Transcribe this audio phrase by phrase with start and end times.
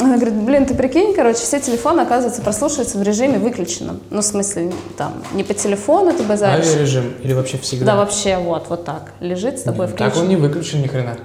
[0.00, 4.00] она говорит, блин, ты прикинь, короче, все телефоны, оказывается, прослушиваются в режиме выключенном.
[4.10, 6.66] Ну, в смысле, там, не по телефону ты базаришь.
[6.66, 7.86] Авиарежим или вообще всегда?
[7.86, 9.12] Да, вообще, вот, вот так.
[9.20, 10.10] Лежит с тобой включен.
[10.10, 11.16] Так он не выключен ни хрена.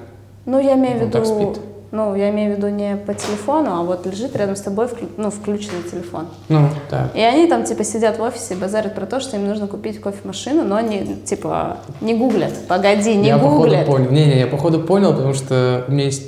[0.46, 1.64] Ну, я имею в Он так виду, спит.
[1.92, 5.10] ну, я имею в виду не по телефону, а вот лежит рядом с тобой, вклю-
[5.18, 6.28] ну, включенный телефон.
[6.48, 7.14] Ну, так.
[7.14, 10.00] И они там, типа, сидят в офисе и базарят про то, что им нужно купить
[10.00, 12.54] кофемашину, но они, типа, не гуглят.
[12.70, 13.86] Погоди, не я походу гуглят.
[13.86, 14.10] понял.
[14.10, 16.24] Не-не, я походу понял, потому что у меня есть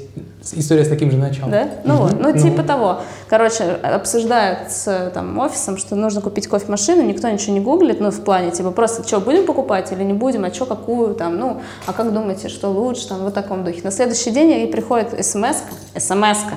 [0.54, 1.52] история с таким же началом.
[1.52, 1.68] Да?
[1.84, 2.04] Ну Мгм.
[2.04, 3.02] вот, ну типа того.
[3.28, 8.22] Короче, обсуждают с там, офисом, что нужно купить кофемашину, никто ничего не гуглит, ну в
[8.22, 11.94] плане, типа, просто, что, будем покупать или не будем, а что, какую, там, ну, а
[11.94, 13.82] как думаете, что лучше, там, вот в таком духе.
[13.84, 16.56] На следующий день ей приходит смс-ка, смс-ка,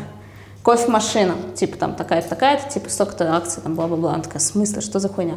[0.62, 4.14] кофемашина, типа, там, такая-то, такая-то, типа, столько-то акций, там, бла-бла-бла.
[4.14, 5.34] Она такая, в смысле, что за хуйня?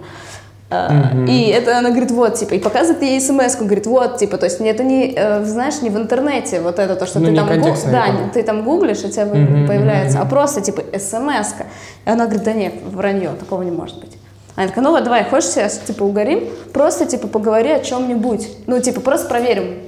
[0.69, 4.45] А, И это она говорит, вот, типа, и показывает ей смс говорит, вот, типа, то
[4.45, 7.45] есть это не, э, знаешь, не в интернете, вот это то, что Ну, ты там,
[7.45, 11.53] гу- контекстно, да, ты там гуглишь, и тебе Мгм, появляется, мгм, а просто, типа, смс
[11.53, 11.65] -ка.
[12.05, 14.17] И она говорит, да нет, вранье, такого не может быть.
[14.55, 18.79] Она такая, ну вот, давай, хочешь сейчас, типа, угорим, просто, типа, поговори о чем-нибудь, ну,
[18.79, 19.79] типа, просто проверим.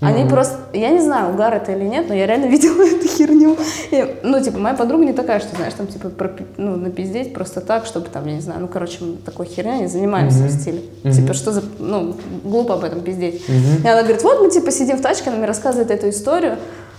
[0.00, 0.28] Они Мгм.
[0.30, 3.56] просто, я не знаю, угар это или нет, но я реально видела эту херню.
[3.90, 7.62] И, ну, типа, моя подруга не такая, что, знаешь, там, типа, пропи- ну, напиздеть просто
[7.62, 10.48] так, чтобы там, я не знаю, ну, короче, мы такой херня не занимаемся Мгм.
[10.48, 10.80] в стиле.
[11.02, 11.12] Мгм.
[11.14, 13.42] Типа, что за, ну, глупо об этом пиздеть.
[13.48, 13.84] Мгм.
[13.84, 16.56] И она говорит, вот мы, типа, сидим в тачке, она мне рассказывает эту историю,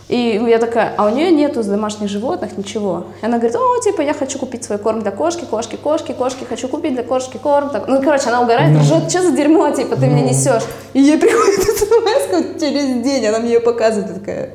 [0.09, 3.08] и я такая, а у нее нету домашних животных, ничего.
[3.22, 6.45] И она говорит, о, типа, я хочу купить свой корм для кошки, кошки, кошки, кошки,
[6.45, 7.69] хочу купить для кошки корм.
[7.69, 7.88] Так.
[7.88, 8.80] Ну, короче, она угорает, Ну.
[8.80, 10.30] ржет, что за дерьмо, типа, ты мне Ну.
[10.30, 10.63] несешь.
[10.94, 14.52] И ей приходит смс через день, она мне ее показывает, такая,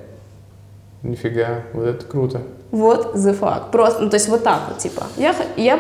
[1.03, 2.43] Нифига, вот это круто.
[2.73, 3.71] Вот the fuck.
[3.71, 5.07] Просто, ну, то есть вот так вот, типа.
[5.17, 5.79] Я, я,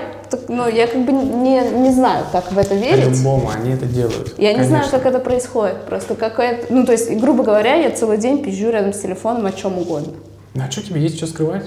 [0.48, 3.06] ну, я как бы не, не знаю, как в это верить.
[3.06, 4.38] По-любому они это делают.
[4.38, 4.98] Я не знаю, Конечно.
[4.98, 5.86] как это происходит.
[5.86, 6.72] Просто какая-то...
[6.72, 10.12] Ну, то есть, грубо говоря, я целый день пизжу рядом с телефоном о чем угодно.
[10.54, 11.64] Ну, а что тебе есть что скрывать?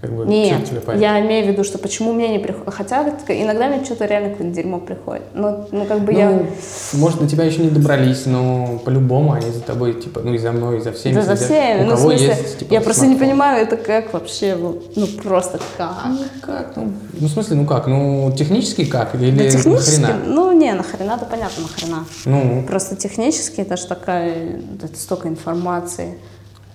[0.00, 0.62] Как бы, Нет,
[0.96, 2.72] я имею в виду, что почему мне не приходит.
[2.72, 5.24] Хотя иногда мне что-то реально какое-то дерьмо приходит.
[5.34, 6.30] Но, ну, как бы я...
[6.30, 6.46] Ну,
[6.94, 10.52] может, до тебя еще не добрались, но по-любому они за тобой, типа, ну и за
[10.52, 11.14] мной, и за всеми.
[11.14, 11.82] Да за всеми.
[11.82, 14.96] У Ну, в кого смысле, есть, типа, я просто не понимаю, это как вообще, вот,
[14.96, 16.06] ну, просто как.
[16.08, 16.76] Ну, как?
[16.76, 17.86] Ну, ну, в смысле, ну как?
[17.86, 19.14] Ну, технически как?
[19.14, 20.24] Или Да, технически, нахрена?
[20.26, 22.06] ну, не, нахрена, это понятно, нахрена.
[22.24, 26.14] Ну, Просто технически это же такая, это столько информации.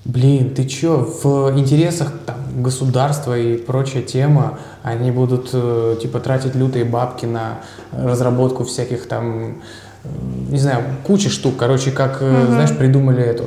[0.05, 6.55] Блин, ты чё, в интересах там, государства и прочая тема, они будут, э, типа, тратить
[6.55, 7.59] лютые бабки на
[7.91, 9.61] разработку всяких там,
[10.03, 10.07] э,
[10.49, 13.45] не знаю, кучи штук, короче, как, э, знаешь, придумали эту,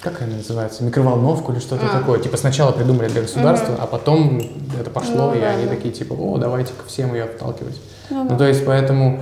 [0.00, 1.98] как она называется, микроволновку или что-то А.
[2.00, 2.18] такое.
[2.18, 4.40] Типа сначала придумали для государства, а потом
[4.78, 5.70] это пошло, Ну и да, они да.
[5.70, 7.80] такие, типа, о, давайте ко всем ее отталкивать.
[8.10, 8.36] Ну Ну, да.
[8.36, 9.20] то есть, поэтому,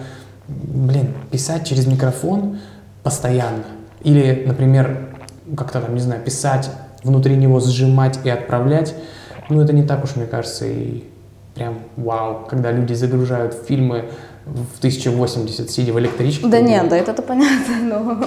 [0.49, 2.59] блин, писать через микрофон
[3.03, 3.65] постоянно.
[4.03, 5.09] Или, например,
[5.57, 6.71] как-то там, не знаю, писать,
[7.03, 8.95] внутри него сжимать и отправлять,
[9.49, 11.05] ну, это не так уж, мне кажется, и
[11.55, 14.11] прям вау, когда люди загружают фильмы
[14.47, 16.47] в 1080, сидя в электричке.
[16.47, 18.27] Да ну, нет, да это-то понятно, но...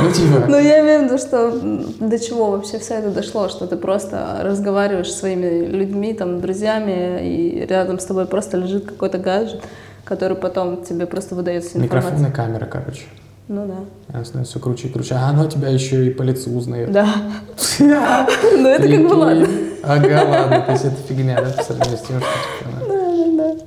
[0.00, 1.50] Ну, типа, Но я имею в виду, что
[1.98, 7.26] до чего вообще все это дошло, что ты просто разговариваешь со своими людьми, там, друзьями,
[7.26, 9.62] и рядом с тобой просто лежит какой-то гаджет,
[10.04, 12.12] который потом тебе просто выдается информация.
[12.12, 13.02] микрофон и камера, короче.
[13.48, 13.76] Ну да.
[14.12, 15.14] Она становится все круче и круче.
[15.14, 16.92] А оно тебя еще и по лицу узнает.
[16.92, 17.06] Да.
[17.80, 19.46] Ну это как бы ладно.
[19.82, 23.54] Ага, ладно, то есть это фигня, да, по сравнению с тем, что она- Да, да,
[23.54, 23.64] да.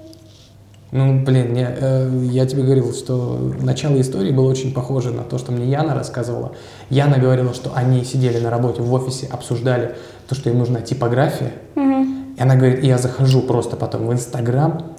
[0.91, 5.38] Ну, блин, не, э, я тебе говорил, что начало истории было очень похоже на то,
[5.38, 6.52] что мне Яна рассказывала.
[6.90, 9.96] Яна говорила, что они сидели на работе в офисе, обсуждали
[10.28, 11.53] то, что им нужна типография.
[11.78, 14.96] И она говорит, я захожу просто потом в Инстаграм,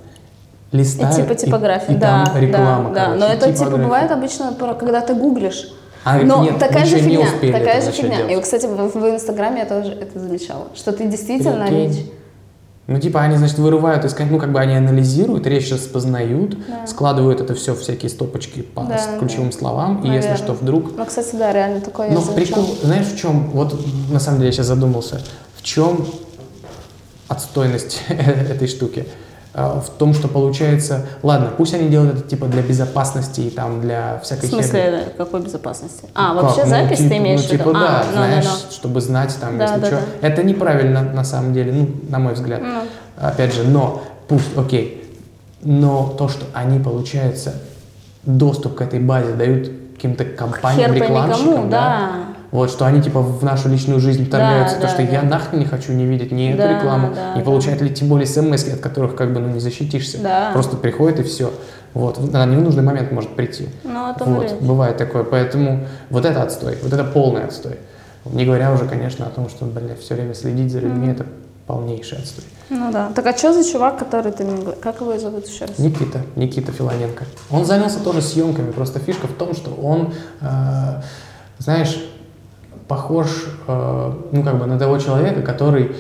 [0.73, 3.15] И листаю, типа типография, и, да, там реклама, да, да.
[3.17, 5.69] Но это типа бывает обычно, когда ты гуглишь.
[6.05, 8.17] А, Но нет, такая же фигня, такая же фигня.
[8.17, 8.33] делать.
[8.33, 11.91] И, кстати, в, в Инстаграме я тоже это замечала, что ты действительно Прикинь.
[11.93, 12.07] речь.
[12.89, 16.87] Ну, типа, они, значит, вырывают из ну, как бы они анализируют, речь распознают, Да.
[16.89, 19.57] складывают это все в всякие стопочки по Да, ключевым да.
[19.57, 20.37] словам, и если Наверное.
[20.37, 23.51] что, вдруг Ну, кстати, да, реально такое Но прикол, знаешь, в чем?
[23.51, 23.79] Вот
[24.11, 25.21] на самом деле я сейчас задумался.
[25.57, 26.05] В чем
[27.29, 29.07] отстойность этой штуки?
[29.55, 33.83] А, В том, что получается, ладно, пусть они делают это типа для безопасности и там
[33.83, 34.99] для В всякой смысле, херни.
[34.99, 36.05] э, какой безопасности?
[36.15, 36.43] А, Как?
[36.43, 37.65] вообще Ну, запись типа- ты имеешь ну, в виду?
[37.65, 38.73] типа, да, а, ну, знаешь, ну, ну.
[38.73, 39.97] чтобы знать там, Да, если да, что.
[40.21, 40.27] да.
[40.29, 42.61] Это неправильно на самом деле, ну, на мой взгляд.
[42.63, 42.81] Ну.
[43.19, 45.05] Опять же, но, пусть, окей,
[45.61, 47.53] но то, что они, получается,
[48.25, 52.11] доступ к этой базе дают каким-то компаниям, Хер рекламщикам, кому, да.
[52.53, 55.11] Вот, что они типа в нашу личную жизнь вторгаются, то, да, что да.
[55.11, 57.45] я нахрен не хочу не видеть ни эту Да, рекламу, да, не да.
[57.45, 60.19] получать ли тем более смс, от которых как бы ну, не защитишься.
[60.19, 60.51] Да.
[60.53, 61.51] Просто приходит и все.
[61.95, 63.69] Вот, на ненужный момент может прийти.
[63.85, 64.67] Ну, это вот, вряд ли.
[64.69, 65.25] бывает такое.
[65.25, 67.79] Поэтому вот это отстой, вот это полный отстой.
[68.27, 71.25] Не говоря уже, конечно, о том, что, бля, все время следить за людьми, это
[71.67, 72.45] полнейший отстой.
[72.69, 73.11] Ну да.
[73.15, 75.79] Так а что за чувак, который ты мне Как его зовут еще раз?
[75.79, 77.25] Никита, Никита Филоненко.
[77.51, 80.47] Он занялся тоже съемками, просто фишка в том, что он, э,
[81.59, 81.99] знаешь,
[82.93, 85.93] похож, э, ну, как бы на того человека, который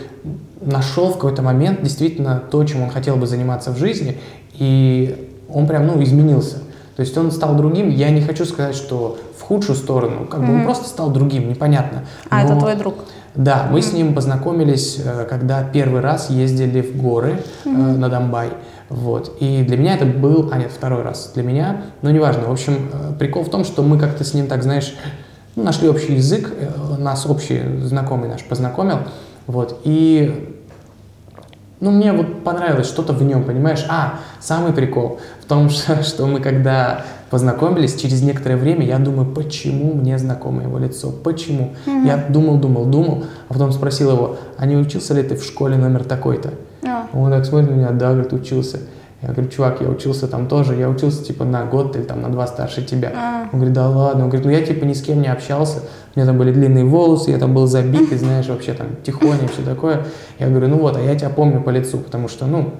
[0.60, 4.18] нашел в какой-то момент действительно то, чем он хотел бы заниматься в жизни,
[4.58, 6.56] и он прям, ну, изменился.
[6.96, 7.88] То есть он стал другим.
[7.88, 12.02] Я не хочу сказать, что в худшую сторону, как бы он просто стал другим, непонятно.
[12.28, 12.96] А, это Но- твой друг.
[13.34, 18.50] да, мы с ним познакомились, э, когда первый раз ездили в горы э, на Домбай.
[18.90, 19.38] Вот.
[19.40, 20.50] И для меня это был...
[20.52, 21.84] А, нет, второй раз для меня.
[22.02, 22.48] Но неважно.
[22.48, 25.08] В общем, прикол в том, что мы как-то с ним так, знаешь, ну,
[25.56, 26.52] нашли общий язык.
[26.58, 28.98] э, Нас общий знакомый наш познакомил.
[29.46, 29.80] Вот.
[29.84, 30.56] И
[31.80, 33.84] ну, мне вот понравилось что-то в нем, понимаешь?
[33.88, 39.26] А, самый прикол в том, что, что мы когда познакомились, через некоторое время я думаю,
[39.32, 41.10] почему мне знакомо его лицо?
[41.10, 41.72] Почему?
[41.86, 45.76] Я думал, думал, думал, а потом спросил его, а не учился ли ты в школе
[45.76, 46.50] номер такой-то?
[46.86, 48.78] А, Он так смотрит на меня, да, говорит, учился.
[49.22, 52.28] Я говорю, чувак, я учился там тоже, я учился типа на год или там на
[52.28, 53.12] два старше тебя.
[53.14, 53.42] А.
[53.52, 55.78] Он говорит, да ладно, он говорит, ну я типа ни с кем не общался,
[56.14, 59.62] у меня там были длинные волосы, я там был забитый, знаешь, вообще там тихоня, все
[59.62, 60.04] такое.
[60.40, 62.74] Я говорю, ну вот, а я тебя помню по лицу, потому что, ну,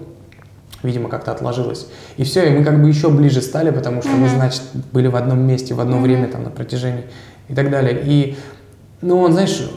[0.82, 1.86] видимо, как-то отложилось.
[2.16, 4.62] И все, и мы как бы еще ближе стали, потому что мы, значит,
[4.92, 7.04] были в одном месте в одно время там на протяжении
[7.48, 8.02] и так далее.
[8.04, 8.36] И,
[9.00, 9.70] ну, он, знаешь,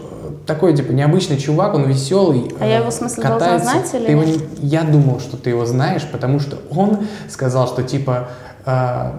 [0.46, 2.52] такой, типа, необычный чувак, он веселый.
[2.60, 3.70] А я э, его, в смысле, должна катается.
[3.72, 4.62] знать или Ты его нет?
[4.62, 8.28] не- Я думал, что ты его знаешь, потому что он сказал, что, типа,
[8.66, 9.12] э,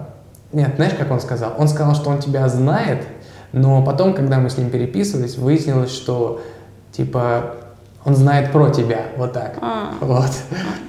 [0.53, 1.53] нет, знаешь, как он сказал?
[1.57, 3.03] Он сказал, что он тебя знает,
[3.51, 6.41] но потом, когда мы с ним переписывались, выяснилось, что,
[6.91, 7.55] типа,
[8.05, 9.57] он знает про тебя, вот так.
[9.61, 9.91] А.
[9.99, 10.29] Вот.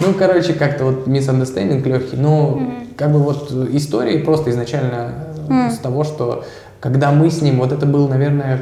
[0.00, 2.60] Ну, короче, как-то вот misunderstanding легкий, но
[2.96, 5.12] как бы вот история просто изначально
[5.48, 6.44] э, с того, что
[6.80, 8.60] когда мы с ним, вот это был, наверное,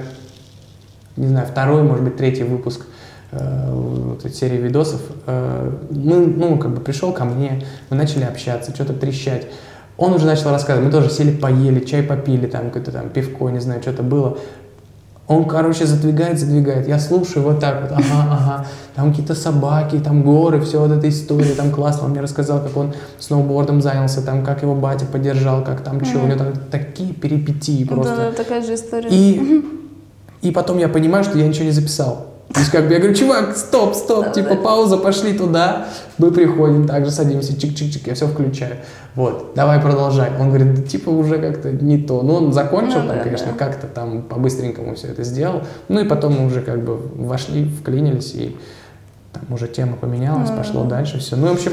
[1.16, 2.82] не знаю, второй, может быть, третий выпуск
[3.32, 8.24] э, вот этой серии видосов, э, мы, ну, как бы пришел ко мне, мы начали
[8.24, 9.46] общаться, что-то трещать.
[9.96, 13.60] Он уже начал рассказывать, мы тоже сели, поели, чай попили, там какое-то там пивко, не
[13.60, 14.38] знаю, что-то было.
[15.28, 16.86] Он, короче, задвигает, задвигает.
[16.86, 18.66] Я слушаю вот так вот, ага, ага.
[18.94, 22.04] Там какие-то собаки, там горы, все вот эта история, там классно.
[22.04, 26.20] Он мне рассказал, как он сноубордом занялся, там, как его батя поддержал, как там что.
[26.20, 28.16] У него там такие перипетии просто.
[28.16, 29.08] Да, такая же история.
[29.10, 29.64] И,
[30.42, 32.26] и потом я понимаю, что я ничего не записал.
[32.52, 35.86] То есть как бы я говорю, чувак, стоп, стоп, типа пауза, пошли туда.
[36.16, 38.76] Мы приходим, также садимся, чик-чик-чик, я все включаю.
[39.16, 40.30] Вот, давай продолжай.
[40.38, 42.22] Он говорит, да типа уже как-то не то.
[42.22, 43.58] Ну, он закончил Ну там, да, конечно, да.
[43.58, 45.62] как-то там по-быстренькому все это сделал.
[45.88, 48.56] Ну и потом мы уже как бы вошли, вклинились, и
[49.32, 50.90] там уже тема поменялась, Ну, пошло да.
[50.90, 51.34] дальше все.
[51.34, 51.72] Ну, в общем,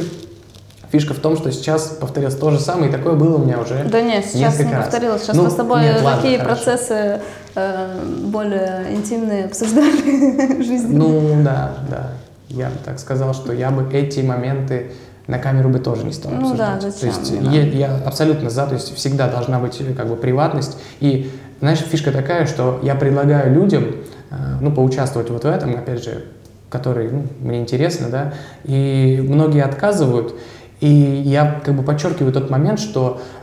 [0.92, 3.84] фишка в том, что сейчас повторилось то же самое, и такое было у меня уже
[3.86, 4.86] Да нет, сейчас не раз.
[4.86, 5.22] повторилось.
[5.22, 6.64] Сейчас Ну, с тобой нет, ладно, такие хорошо.
[6.66, 7.22] процессы
[7.56, 10.96] более интимные обсуждали в жизни.
[10.96, 12.12] Ну да, да.
[12.50, 14.92] Я бы так сказал, что я бы эти моменты
[15.28, 16.94] на камеру бы тоже не стал Ну да, обсуждать.
[16.94, 17.52] зачем, То есть да.
[17.52, 20.78] я, я абсолютно за, то есть всегда должна быть э, как бы приватность.
[21.00, 23.86] И знаешь, фишка такая, что я предлагаю людям,
[24.32, 26.26] э, ну, поучаствовать вот в этом, опять же,
[26.70, 28.34] который ну, мне интересно, да,
[28.66, 30.36] и многие отказывают.
[30.82, 33.43] И я как бы подчеркиваю тот момент, что э,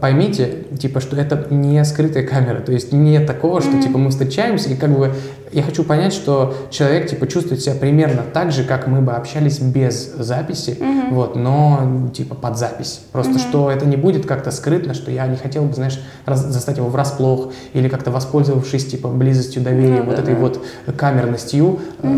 [0.00, 4.70] поймите, типа, что это не скрытая камера, то есть нет такого, что типа мы встречаемся
[4.70, 5.12] и как бы
[5.52, 9.58] я хочу понять, что человек типа чувствует себя примерно так же, как мы бы общались
[9.58, 10.78] без записи,
[11.10, 15.36] вот, но типа под запись, просто что это не будет как-то скрытно, что я не
[15.36, 20.18] хотел бы, знаешь, раз- застать его врасплох или как-то воспользовавшись типа близостью доверия, Ну вот
[20.18, 20.64] этой вот
[20.96, 22.08] камерностью, э,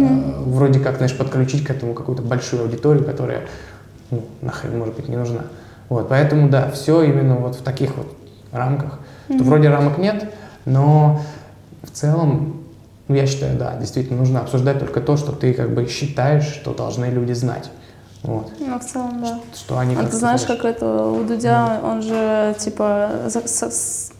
[0.46, 3.42] вроде как, знаешь, подключить к этому какую-то большую аудиторию, которая
[4.10, 5.44] ну, нахрен, может быть, не нужна.
[5.92, 8.06] Вот, поэтому, да, все именно вот в таких вот
[8.50, 8.98] рамках.
[9.28, 10.32] Что вроде рамок нет,
[10.64, 11.20] но
[11.82, 12.62] в целом,
[13.08, 16.72] ну, я считаю, да, действительно нужно обсуждать только то, что ты как бы считаешь, что
[16.72, 17.70] должны люди знать.
[18.22, 18.50] Вот.
[18.58, 19.38] Ну, в целом, да.
[19.54, 24.12] Что они А ты знаешь, как это у Дудя, он же типа за- со- с-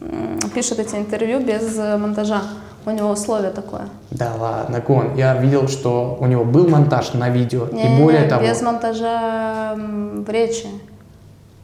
[0.55, 2.43] пишет эти интервью без э, монтажа.
[2.85, 3.83] У него условие такое.
[4.11, 8.29] Да ладно, Гон, я видел, что у него был монтаж на видео, и Не-не-не, более
[8.29, 8.43] того...
[8.43, 10.67] без монтажа в речи.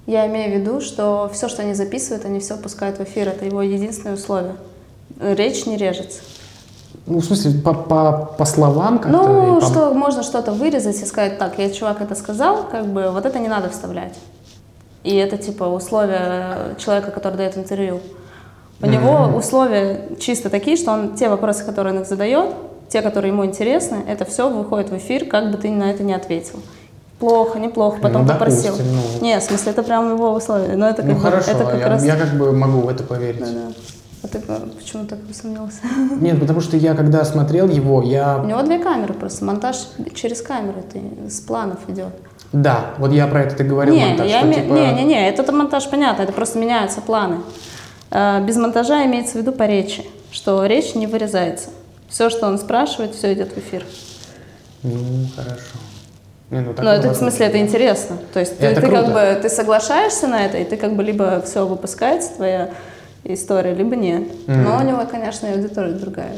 [0.09, 3.29] Я имею в виду, что все, что они записывают, они все пускают в эфир.
[3.29, 4.55] Это его единственное условие.
[5.21, 6.21] Речь не режется.
[7.05, 9.19] Ну, в смысле, по, по, по словам как-то...
[9.19, 13.11] Ну, по- что можно что-то вырезать и сказать, так, я чувак это сказал, как бы
[13.11, 14.15] вот это не надо вставлять.
[15.05, 18.01] И это типа условия человека, который дает интервью.
[18.81, 22.55] У него условия чисто такие, что он те вопросы, которые он их задает,
[22.89, 26.15] те, которые ему интересны, это все выходит в эфир, как бы ты на это не
[26.15, 26.61] ответил.
[27.19, 28.77] Плохо, неплохо, потом Ну, попросил.
[28.77, 28.87] допустим,
[29.21, 29.25] ну.
[29.25, 30.77] Нет, в смысле, это прям его условия.
[30.77, 32.05] Но это как Ну, бы, хорошо, это как я, раз...
[32.05, 33.41] я как бы могу в это поверить.
[33.41, 33.73] Да-да.
[34.23, 35.81] А ты э, почему так усомнился?
[36.21, 38.43] Нет, потому что я когда смотрел его, У я...
[38.47, 39.77] него две камеры просто, монтаж
[40.15, 40.99] через камеру, это
[41.31, 42.15] с планов идет.
[42.53, 45.05] Да, вот я про это ты говорил, Не, монтаж, я что, име- типа, не, не,
[45.05, 47.39] не, это монтаж понятно, это просто меняются планы.
[48.11, 51.71] Э, Без монтажа имеется в виду по речи, что речь не вырезается.
[52.09, 53.85] Все, что он спрашивает, все идет в эфир.
[54.83, 54.93] Ну,
[55.37, 55.79] хорошо.
[56.51, 58.17] Не, ну, Но это в смысле это интересно.
[58.33, 59.13] То есть ты, Это ты как круто.
[59.13, 62.71] бы ты соглашаешься на это, и ты как бы либо все выпускается твоя
[63.25, 64.25] история, либо нет.
[64.47, 64.65] Мгм.
[64.65, 66.33] Но у него, конечно, аудитория другая.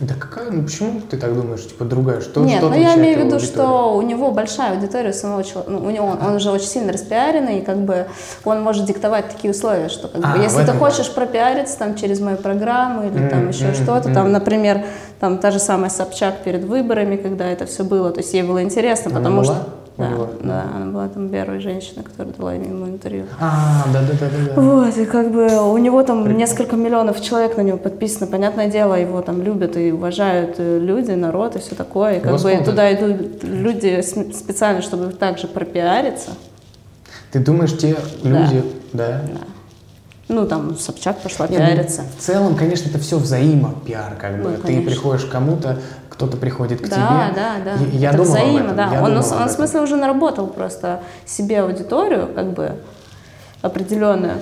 [0.00, 3.16] Да какая, ну почему ты так думаешь, типа другая, что, Нет, что ну я имею
[3.16, 3.40] в виду, аудиторию?
[3.68, 5.70] что у него большая аудитория у самого человека.
[5.70, 8.06] Ну, у него он, он уже очень сильно распиаренный, и как бы
[8.44, 11.78] он может диктовать такие условия, что как бы, А, в если ты этом хочешь пропиариться
[11.78, 14.14] там через мою программу или там Мгм, еще мгм, что-то, мгм.
[14.14, 14.84] там, например,
[15.20, 18.64] там та же самая Собчак перед выборами, когда это все было, то есть ей было
[18.64, 19.64] интересно, Она потому была что
[19.96, 20.28] у да, него?
[20.42, 23.24] да, она была там первой женщиной, которая дала ему интервью.
[23.40, 24.60] А, да, да, да, да, да.
[24.60, 26.38] Вот, и как бы у него там Прикольно.
[26.38, 28.26] несколько миллионов человек на него подписано.
[28.26, 32.14] Понятное дело, его там любят и уважают э, люди, народ и все такое.
[32.14, 32.64] И как Его бы смотрят.
[32.64, 36.30] туда идут люди специально, чтобы также пропиариться.
[37.30, 39.20] Ты думаешь, те люди, да?
[40.28, 42.02] Ну, там, Собчак пошла Не, ну, пиариться.
[42.16, 44.50] в целом, конечно, это все взаимо пиар, как бы.
[44.50, 45.78] Ну, Ты приходишь к кому-то,
[46.14, 47.34] кто-то приходит к да, тебе.
[47.34, 47.84] да, да.
[47.92, 48.82] Я, я Это думал об взаимно, этом, да.
[48.92, 52.72] я он, думал он, об в смысле уже наработал просто себе аудиторию, как бы
[53.62, 54.34] определенную.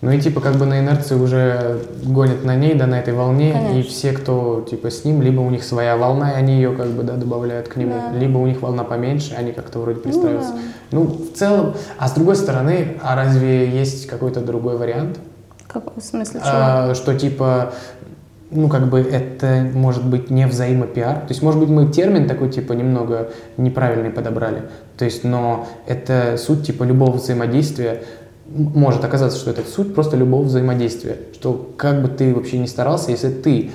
[0.00, 3.50] Ну и типа как бы на инерции уже гонят на ней, да, на этой волне,
[3.50, 3.90] и Конечно.
[3.90, 7.02] все, кто типа с ним, либо у них своя волна, и они ее как бы,
[7.02, 8.16] да, добавляют к нему, Да.
[8.16, 10.52] либо у них волна поменьше, они как-то вроде пристраиваются.
[10.52, 10.58] да.
[10.92, 15.18] Ну, в целом, а с другой стороны, а разве есть какой-то другой вариант?
[15.66, 16.50] Как, в смысле, чего?
[16.50, 17.72] А, что типа,
[18.50, 21.16] ну как бы это может быть не взаимопиар.
[21.20, 24.62] То есть, может быть, мы термин такой типа немного неправильный подобрали.
[24.96, 28.02] То есть, но это суть типа любого взаимодействия.
[28.46, 31.16] Может оказаться, что это суть просто любого взаимодействия.
[31.34, 33.70] Что как бы ты вообще не старался, если ты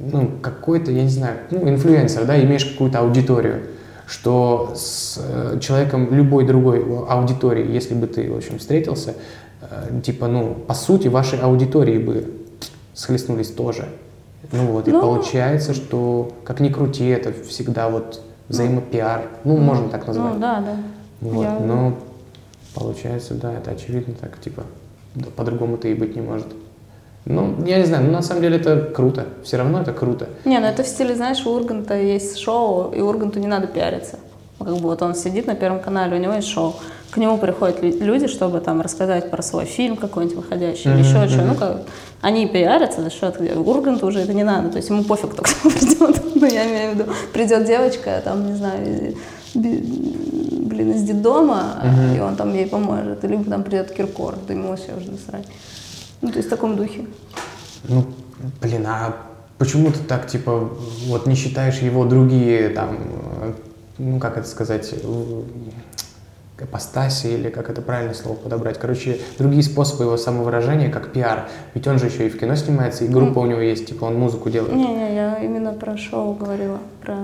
[0.00, 3.62] ну, какой-то, я не знаю, ну, инфлюенсер, да, имеешь какую-то аудиторию,
[4.06, 9.14] что с э, человеком любой другой аудитории, если бы ты, в общем, встретился,
[9.60, 12.43] э, типа, ну, по сути, вашей аудитории бы
[12.94, 13.88] схлестнулись тоже.
[14.52, 15.00] Ну вот, и Ну.
[15.00, 20.34] получается, что, как ни крути, это всегда вот взаимопиар, ну, можно так назвать.
[20.34, 20.76] Ну, да, да.
[21.20, 21.94] Вот, Я- но
[22.74, 24.64] получается, да, это очевидно так, типа,
[25.14, 26.46] да, по-другому-то и быть не может.
[27.24, 30.28] Ну, я не знаю, но на самом деле это круто, все равно это круто.
[30.44, 34.18] Не, ну это в стиле, знаешь, у Урганта есть шоу, и Урганту не надо пиариться.
[34.64, 36.74] Как бы вот он сидит на Первом канале, у него есть шоу.
[37.10, 41.04] К нему приходят лю- люди, чтобы там рассказать про свой фильм какой-нибудь выходящий или Мгм,
[41.04, 41.38] еще что.
[41.42, 41.48] мгм.
[41.48, 41.82] Ну, как,
[42.22, 43.40] они пиарятся за счет...
[43.56, 46.22] Урганту уже это не надо, то есть ему пофиг, кто к нему придет.
[46.34, 49.14] Ну, я имею в виду, придет девочка, там, не знаю,
[49.54, 52.16] блин, из детдома, Мгм.
[52.16, 53.24] и он там ей поможет.
[53.24, 55.46] Или там придет Киркор, да ему вообще уже насрать.
[56.22, 57.04] Ну, то есть в таком духе.
[57.88, 58.04] Ну,
[58.60, 59.14] блин, а
[59.58, 60.70] почему ты так, типа,
[61.06, 62.96] вот не считаешь его другие, там,
[63.98, 65.42] ну, как это сказать, э,
[66.62, 71.48] апостаси, или как это правильное слово подобрать, короче, другие способы его самовыражения, как пиар.
[71.74, 74.16] Ведь он же еще и в кино снимается, и группа у него есть, типа, он
[74.16, 74.74] музыку делает.
[74.74, 77.16] Не-не, я именно про шоу говорила, про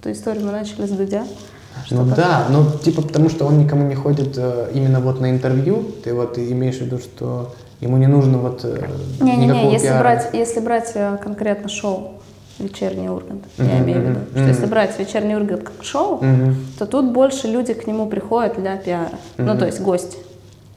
[0.00, 1.24] эту историю мы начали с Дудя.
[1.90, 5.30] Ну Что да, ну типа потому что он никому не ходит э, именно вот на
[5.30, 8.88] интервью, ты вот имеешь в виду, что ему не нужно вот э,
[9.20, 10.00] Не-не-не, никакого если пиара.
[10.00, 12.17] брать, если брать э, конкретно шоу
[12.58, 16.18] «Вечерний Ургант», я Мгм, имею в виду, мгм, что если брать «Вечерний Ургант» как шоу,
[16.22, 19.10] Мгм, то тут больше люди к нему приходят для пиара.
[19.36, 19.58] Ну, Мгм.
[19.58, 20.16] то есть гости,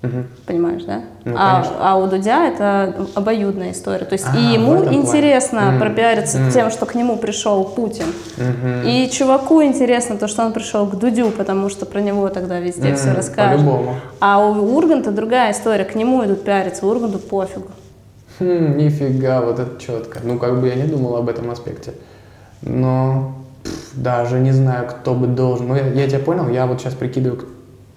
[0.03, 0.27] мгм.
[0.45, 1.01] понимаешь, да?
[1.25, 1.75] Ну, а, конечно.
[1.79, 4.05] а у Дудя это обоюдная история.
[4.05, 4.97] То есть А, и ему плане.
[4.97, 6.51] интересно Мгм, пропиариться мгм.
[6.51, 8.07] тем, что к нему пришел Путин.
[8.37, 8.83] Мгм.
[8.85, 12.93] И чуваку интересно то, что он пришел к Дудю, потому что про него тогда везде
[12.95, 13.61] все Мгм, расскажут.
[13.61, 13.95] По-любому.
[14.19, 17.67] А у Урганта другая история, к нему идут пиариться, Урганту пофигу.
[18.41, 20.19] Хм, нифига, вот это четко.
[20.23, 21.93] Ну, как бы я не думал об этом аспекте.
[22.63, 25.67] Но пф, даже не знаю, кто бы должен.
[25.67, 27.45] Ну, я, я тебя понял, я вот сейчас прикидываю,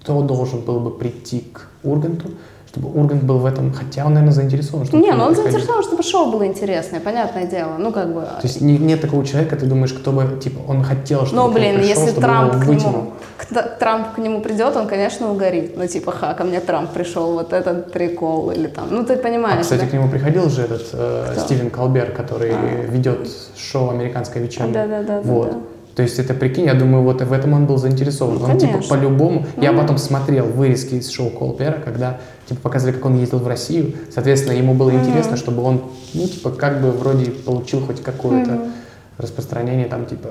[0.01, 2.29] кто должен был бы прийти к Урганту,
[2.75, 5.51] чтобы Ургант был в этом, хотя он, наверное, заинтересован, чтобы Не, ну он приходили.
[5.51, 7.77] заинтересован, чтобы шоу было интересное, понятное дело.
[7.77, 8.21] Ну, как бы...
[8.21, 11.51] То есть не- нет такого человека, ты думаешь, кто бы, типа, он хотел, чтобы Ну,
[11.53, 15.77] блин, пришел, если чтобы Трамп к нему, к- Трамп к нему придет, он, конечно, угорит.
[15.77, 19.59] Ну, типа, ха, ко мне Трамп пришел, вот этот прикол, или там, ну, ты понимаешь,
[19.59, 19.87] А, кстати, да?
[19.87, 21.41] к нему приходил же этот э, Кто?
[21.41, 22.85] Стивен Колбер, который А.
[22.89, 24.73] ведет шоу «Американская вечерняя».
[24.73, 25.51] Да-да-да, Вот.
[25.51, 25.57] да.
[25.95, 28.37] То есть это, прикинь, я думаю, вот в этом он был заинтересован.
[28.39, 28.93] Ну, он, типа, конечно.
[28.97, 29.45] по-любому...
[29.55, 29.79] Я Ну.
[29.79, 32.17] потом смотрел вырезки из шоу Колбера, когда,
[32.47, 33.93] типа, показывали, как он ездил в Россию.
[34.13, 34.99] Соответственно, ему было Мгм.
[34.99, 35.81] интересно, чтобы он,
[36.13, 38.71] ну, типа, как бы вроде получил хоть какое-то Мгм.
[39.17, 40.29] распространение там, типа,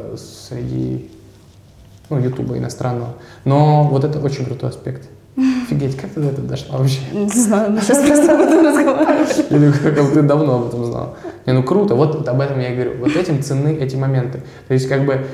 [0.48, 1.10] среди,
[2.10, 3.14] ну, Ютуба иностранного.
[3.44, 5.08] Но вот это очень крутой аспект.
[5.66, 7.00] Офигеть, как ты до этого дошла вообще?
[7.12, 9.26] Не знаю, мы сейчас просто об этом разговариваем.
[9.50, 11.16] Или как ты давно об этом знал?
[11.46, 12.98] Не, ну круто, вот, вот об этом я и говорю.
[13.00, 14.42] Вот этим ценны эти моменты.
[14.68, 15.26] То есть как бы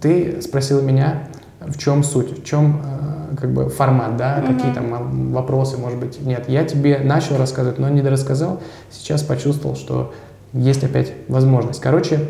[0.00, 1.28] ты спросила меня,
[1.60, 4.54] в чем суть, в чем э, как бы формат, да, Мгм.
[4.54, 6.44] какие там вопросы, может быть, нет.
[6.48, 8.60] Я тебе начал рассказывать, но не дорассказал.
[8.90, 10.12] Сейчас почувствовал, что
[10.52, 11.80] есть опять возможность.
[11.80, 12.20] Короче,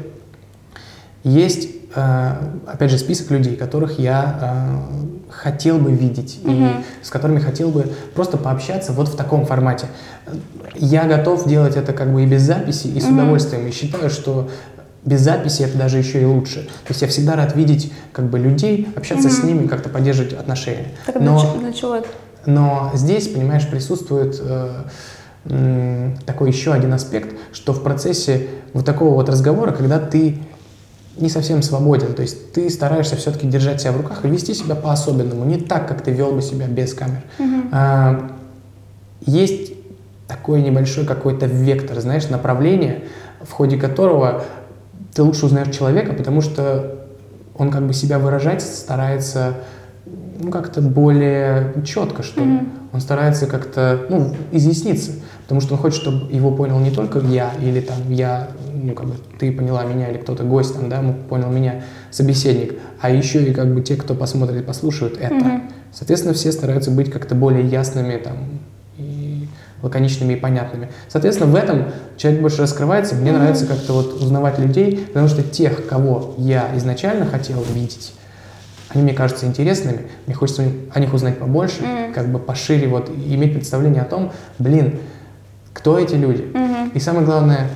[1.22, 2.30] есть, э,
[2.66, 6.84] опять же, список людей, которых я э, хотел бы видеть и Мгм.
[7.02, 9.86] с которыми хотел бы просто пообщаться вот в таком формате.
[10.74, 13.14] Я готов делать это как бы и без записи, и с Мгм.
[13.18, 13.66] удовольствием.
[13.66, 14.48] И считаю, что
[15.04, 16.62] без записи это даже еще и лучше.
[16.64, 19.46] То есть я всегда рад видеть как бы людей, общаться с Мгм.
[19.48, 20.88] ними, как-то поддерживать отношения.
[21.06, 22.08] Так Но- для чего это?
[22.46, 24.84] но здесь, понимаешь, присутствует э,
[26.26, 30.38] такой еще один аспект, что в процессе вот такого вот разговора, когда ты
[31.18, 34.74] не совсем свободен, то есть ты стараешься все-таки держать себя в руках и вести себя
[34.74, 37.22] по-особенному, не так, как ты вел бы себя без камер.
[37.38, 37.68] Мгм.
[37.72, 38.30] А,
[39.26, 39.72] есть
[40.26, 43.04] такой небольшой какой-то вектор, знаешь, направление,
[43.42, 44.44] в ходе которого
[45.14, 47.06] ты лучше узнаешь человека, потому что
[47.56, 49.54] он как бы себя выражать старается
[50.38, 52.46] ну, как-то более четко, что ли.
[52.46, 52.68] Мгм.
[52.92, 57.52] Он старается как-то, ну, изъясниться, потому что он хочет, чтобы его понял не только я,
[57.60, 61.50] или там я, ну, как бы ты поняла меня, или кто-то гость там, да, понял
[61.50, 65.34] меня, собеседник, а еще и как бы те, кто посмотрит и послушают это.
[65.34, 65.62] Мгм.
[65.92, 68.36] Соответственно, все стараются быть как-то более ясными там,
[69.84, 70.88] лаконичными и понятными.
[71.08, 71.84] Соответственно, в этом
[72.16, 73.14] человек больше раскрывается.
[73.14, 78.14] Мне нравится как-то вот узнавать людей, потому что тех, кого я изначально хотел видеть,
[78.88, 82.12] они мне кажутся интересными, мне хочется о них узнать побольше, Мгм.
[82.14, 84.98] как бы пошире вот иметь представление о том, блин,
[85.72, 86.42] кто эти люди.
[86.54, 86.90] Мгм.
[86.94, 87.68] И самое главное,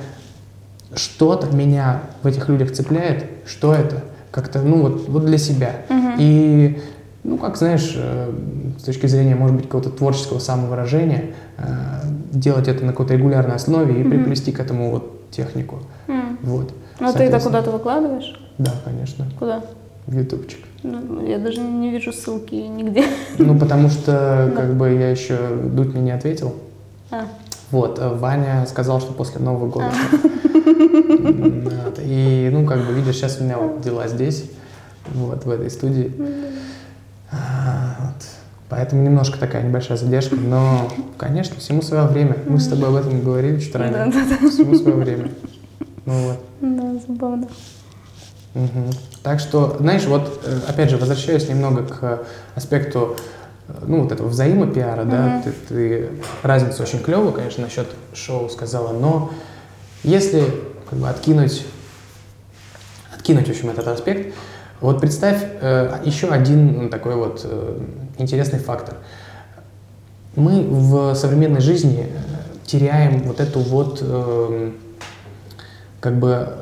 [0.95, 5.73] что-то меня в этих людях цепляет, что это, как-то, ну вот, вот для себя.
[5.89, 6.15] Мгм.
[6.17, 6.81] И,
[7.23, 8.31] ну, как знаешь, э,
[8.77, 11.63] с точки зрения, может быть, какого-то творческого самовыражения, э,
[12.31, 15.79] делать это на какой-то регулярной основе и приплести к этому вот технику.
[16.07, 16.37] М.
[16.43, 16.71] Вот.
[16.99, 18.39] Ну ты это куда-то выкладываешь?
[18.57, 19.61] Да, конечно, Куда?
[20.07, 20.59] в ютубчик.
[20.83, 23.03] Ну, я даже не вижу ссылки нигде.
[23.37, 24.61] Ну, потому что, Да.
[24.61, 26.55] как бы, я еще Дудь мне не ответил.
[27.11, 27.25] А,
[27.71, 29.91] Вот, э, Ваня сказал, что после Нового года.
[29.91, 31.99] А.
[32.01, 34.49] И, ну, как бы, видишь, сейчас у меня вот дела здесь,
[35.13, 36.11] вот, в этой студии.
[37.31, 38.25] А, вот.
[38.69, 42.37] Поэтому немножко такая небольшая задержка, но, конечно, всему свое время.
[42.45, 44.05] Мы с тобой об этом говорили чуть ранее.
[44.05, 44.49] Да-да-да.
[44.49, 45.31] Всему свое время.
[46.05, 46.37] Ну вот.
[46.61, 47.47] да, забавно.
[48.53, 48.89] Мгм.
[49.23, 52.23] Так что, знаешь, вот, э, опять же, возвращаюсь немного к
[52.55, 53.15] аспекту,
[53.67, 55.43] э, ну, вот этого взаимопиара, да, Мгм.
[55.43, 56.09] ты, ты
[56.41, 59.31] разницу очень клевую, конечно, насчет шоу сказала, но
[60.03, 60.43] если
[60.89, 61.65] как бы откинуть,
[63.13, 64.33] откинуть, в общем, этот аспект,
[64.81, 67.79] вот представь э, еще один ну, такой вот э,
[68.17, 68.95] интересный фактор.
[70.35, 74.75] Мы в современной жизни э, теряем вот эту вот эм,
[75.99, 76.53] как бы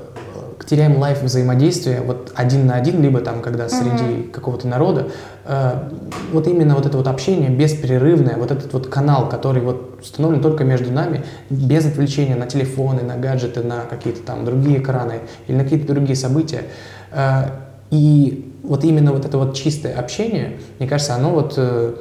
[0.67, 5.09] теряем лайф взаимодействия вот один на один, либо там, когда среди какого-то народа,
[5.45, 5.89] э,
[6.33, 10.63] вот именно вот это вот общение беспрерывное, вот этот вот канал, который вот установлен только
[10.63, 15.63] между нами, без отвлечения на телефоны, на гаджеты, на какие-то там другие экраны или на
[15.63, 16.63] какие-то другие события.
[17.11, 21.95] Э, и вот именно вот это вот чистое общение, мне кажется, оно вот э,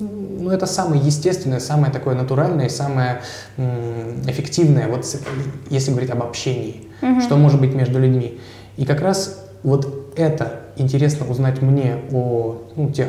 [0.00, 3.22] ну, это самое естественное, самое такое натуральное, самое
[4.26, 5.04] эффективное, вот
[5.70, 7.20] если говорить об общении, Мгм.
[7.20, 8.38] что может быть между людьми.
[8.76, 13.08] И как раз вот это интересно узнать мне о ну, тех,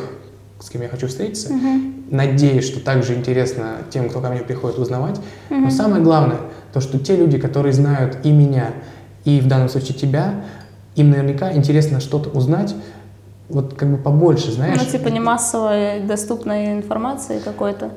[0.59, 1.53] с кем я хочу встретиться.
[1.53, 2.05] Мгм.
[2.09, 5.19] Надеюсь, что также интересно тем, кто ко мне приходит узнавать.
[5.49, 5.71] Но Мгм.
[5.71, 6.37] самое главное,
[6.73, 8.71] то, что те люди, которые знают и меня,
[9.25, 10.43] и в данном случае тебя,
[10.95, 12.75] им наверняка интересно что-то узнать,
[13.49, 14.79] вот как бы побольше, знаешь.
[14.83, 17.89] Ну, типа не массовой доступной информации какой-то.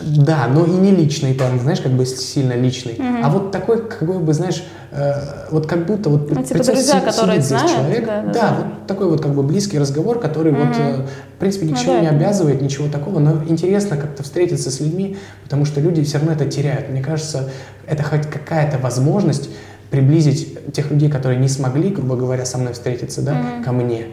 [0.00, 2.96] Да, но и не личный там, знаешь, как бы сильно личный.
[2.98, 3.24] Мгм.
[3.24, 5.12] А вот такой, какой бы, знаешь, э,
[5.52, 8.54] вот как будто вот Ну, типа друзья, си- которые знают, человек, да, да, да, да.
[8.58, 10.80] вот такой вот как бы близкий разговор, который вот, Мгм.
[10.82, 14.24] э, в принципе, ни к Ну чему да, не обязывает, ничего такого, но интересно как-то
[14.24, 16.88] встретиться с людьми, потому что люди все равно это теряют.
[16.88, 17.50] Мне кажется,
[17.86, 19.50] это хоть какая-то возможность
[19.90, 23.62] приблизить тех людей, которые не смогли, грубо говоря, со мной встретиться, да, Мгм.
[23.64, 24.06] ко мне.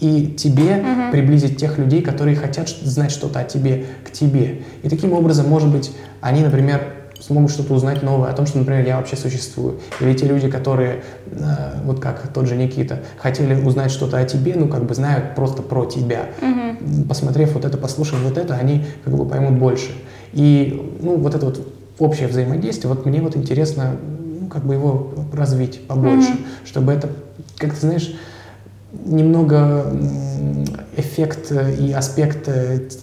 [0.00, 1.10] И тебе Мгм.
[1.12, 4.62] приблизить тех людей, которые хотят знать что-то о тебе, к тебе.
[4.82, 8.84] И таким образом, может быть, они, например, смогут что-то узнать новое о том, что, например,
[8.86, 9.78] я вообще существую.
[10.00, 14.54] Или те люди, которые, э, вот как тот же Никита, хотели узнать что-то о тебе,
[14.56, 16.26] ну, как бы знают просто про тебя.
[16.42, 17.04] Мгм.
[17.08, 19.92] Посмотрев вот это, послушав вот это, они как бы поймут больше.
[20.32, 21.66] И, ну, вот это вот
[21.98, 23.96] общее взаимодействие, вот мне вот интересно,
[24.44, 26.38] ну, как бы его развить побольше, Мгм.
[26.64, 27.08] чтобы это,
[27.58, 28.14] как ты знаешь,
[29.04, 29.86] немного
[30.96, 32.48] эффект и аспект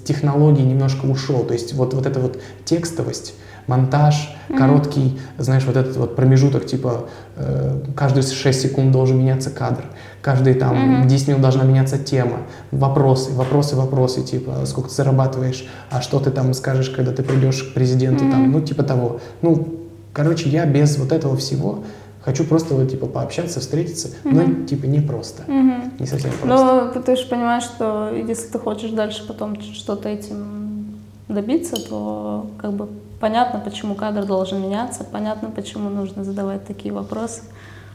[0.05, 1.43] технологий немножко ушел.
[1.43, 3.33] То есть вот, вот эта вот текстовость,
[3.67, 4.57] монтаж, mm-hmm.
[4.57, 9.83] короткий, знаешь, вот этот вот промежуток, типа э, каждые 6 секунд должен меняться кадр,
[10.21, 11.07] каждые там mm-hmm.
[11.07, 12.37] 10 минут должна меняться тема,
[12.71, 17.63] вопросы, вопросы, вопросы, типа сколько ты зарабатываешь, а что ты там скажешь, когда ты придешь
[17.63, 18.31] к президенту, mm-hmm.
[18.31, 19.19] там, ну типа того.
[19.41, 19.80] Ну,
[20.13, 21.83] короче, я без вот этого всего
[22.23, 24.35] Хочу просто вот, типа, пообщаться, встретиться, угу.
[24.35, 25.41] но, типа, не просто.
[25.43, 25.91] Угу.
[25.99, 26.47] Не совсем просто.
[26.47, 32.73] Но ты же понимаешь, что если ты хочешь дальше потом что-то этим добиться, то, как
[32.73, 37.41] бы, понятно, почему кадр должен меняться, понятно, почему нужно задавать такие вопросы.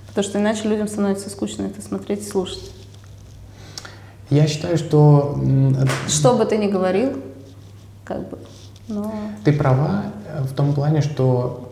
[0.09, 2.73] Потому что иначе людям становится скучно это смотреть и слушать.
[4.29, 5.39] Я считаю, что...
[6.09, 7.13] Что бы ты ни говорил,
[8.05, 8.39] как бы,
[8.89, 9.15] но...
[9.45, 10.07] Ты права
[10.41, 11.66] в том плане, что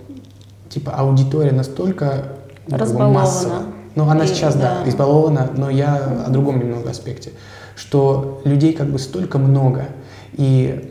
[0.75, 2.33] типа аудитория настолько
[2.69, 3.67] Разбалована.
[3.95, 7.31] Ну, она и, сейчас, да, да, избалована, но я о другом немного аспекте.
[7.77, 9.87] Что людей как бы столько много,
[10.33, 10.91] и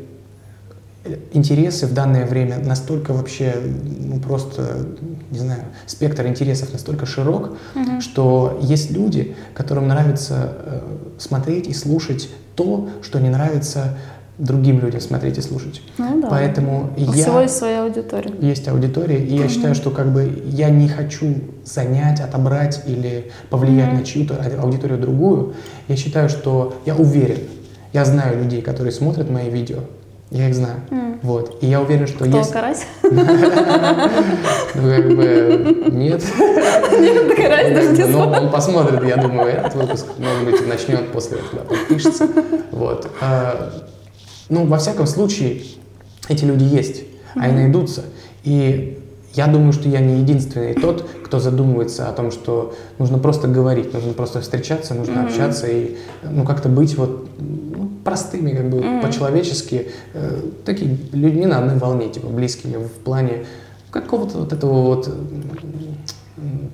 [1.34, 3.56] интересы в данное время настолько вообще,
[4.00, 4.86] ну просто,
[5.32, 8.00] не знаю, спектр интересов настолько широк, угу.
[8.00, 10.80] что есть люди, которым нравится э,
[11.18, 13.98] смотреть и слушать то, что не нравится
[14.38, 15.82] другим людям смотреть и слушать.
[15.98, 16.28] Ну, да.
[16.30, 17.12] Поэтому У я...
[17.12, 18.34] всего есть своя аудитория.
[18.42, 23.90] Есть аудитория, и я считаю, что как бы я не хочу занять, отобрать или повлиять
[23.90, 23.98] mm-hmm.
[23.98, 25.54] на чью-то аудиторию другую.
[25.88, 27.40] Я считаю, что я уверен,
[27.94, 29.80] я знаю людей, которые смотрят мои видео,
[30.32, 30.80] я их знаю.
[30.90, 31.20] Mm.
[31.22, 31.60] Вот.
[31.62, 32.52] И я уверен, что Кто, есть...
[32.52, 32.86] карась?
[34.76, 36.24] Ну, как бы, нет.
[37.00, 41.38] Нет, карась даже не Но он посмотрит, я думаю, этот выпуск, может быть, начнет после
[41.38, 42.28] этого, подпишется.
[42.72, 43.08] Вот.
[44.50, 45.64] Ну, во всяком случае,
[46.30, 47.42] эти люди есть, mm-hmm.
[47.42, 48.04] они найдутся.
[48.44, 49.00] И
[49.34, 53.94] я думаю, что я не единственный тот, кто задумывается о том, что нужно просто говорить,
[53.94, 55.26] нужно просто встречаться, нужно mm-hmm.
[55.26, 59.02] общаться и ну, как-то быть вот ну, простыми, как бы mm-hmm.
[59.02, 63.46] по-человечески, э, такими людьми на одной волне, типа близкими в плане
[63.90, 65.10] какого-то вот этого вот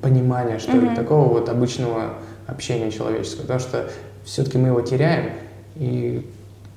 [0.01, 0.89] понимания, что mm-hmm.
[0.89, 2.15] ли, такого вот обычного
[2.47, 3.89] общения человеческого, потому что
[4.25, 5.31] все-таки мы его теряем,
[5.75, 6.25] и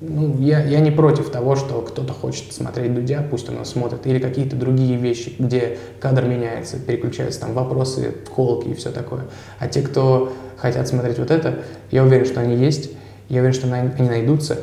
[0.05, 4.19] ну, я, я не против того, что кто-то хочет смотреть Дудя, пусть он смотрит, или
[4.19, 9.21] какие-то другие вещи, где кадр меняется, переключаются там вопросы, холки и все такое.
[9.59, 12.91] А те, кто хотят смотреть вот это, я уверен, что они есть,
[13.29, 14.59] я уверен, что они найдутся.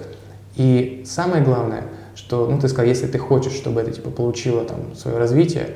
[0.57, 4.95] И самое главное, что, ну, ты сказал, если ты хочешь, чтобы это, типа, получило там
[4.95, 5.71] свое развитие,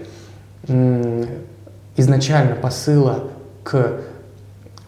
[1.97, 3.31] изначально посыла
[3.63, 4.03] к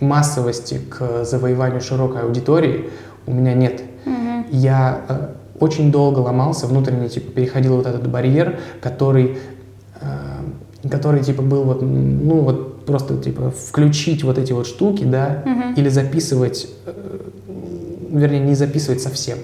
[0.01, 2.91] массовости, к завоеванию широкой аудитории
[3.27, 3.83] у меня нет
[4.51, 5.29] я э,
[5.61, 9.39] очень долго ломался внутренне, типа, переходил вот этот барьер, который,
[10.01, 15.43] э, который, типа, был вот, ну, вот просто, типа, включить вот эти вот штуки, да,
[15.45, 15.81] угу.
[15.81, 17.19] или записывать, э,
[18.11, 19.39] вернее, не записывать совсем.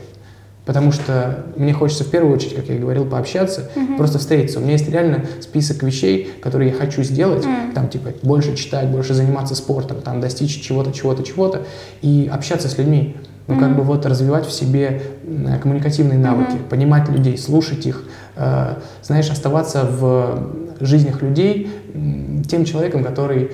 [0.64, 4.60] Потому что мне хочется в первую очередь, как я говорил, пообщаться, uh просто встретиться.
[4.60, 8.88] У меня есть реально список вещей, которые я хочу сделать, uh там типа больше читать,
[8.88, 11.62] больше заниматься спортом, там достичь чего-то, чего-то, чего-то,
[12.00, 15.02] и общаться с людьми ну, как бы вот развивать в себе
[15.61, 16.68] коммуникативные навыки, mm-hmm.
[16.68, 18.05] понимать людей, слушать их,
[18.37, 20.48] э, знаешь, оставаться в
[20.81, 21.70] жизнях людей
[22.48, 23.50] тем человеком, который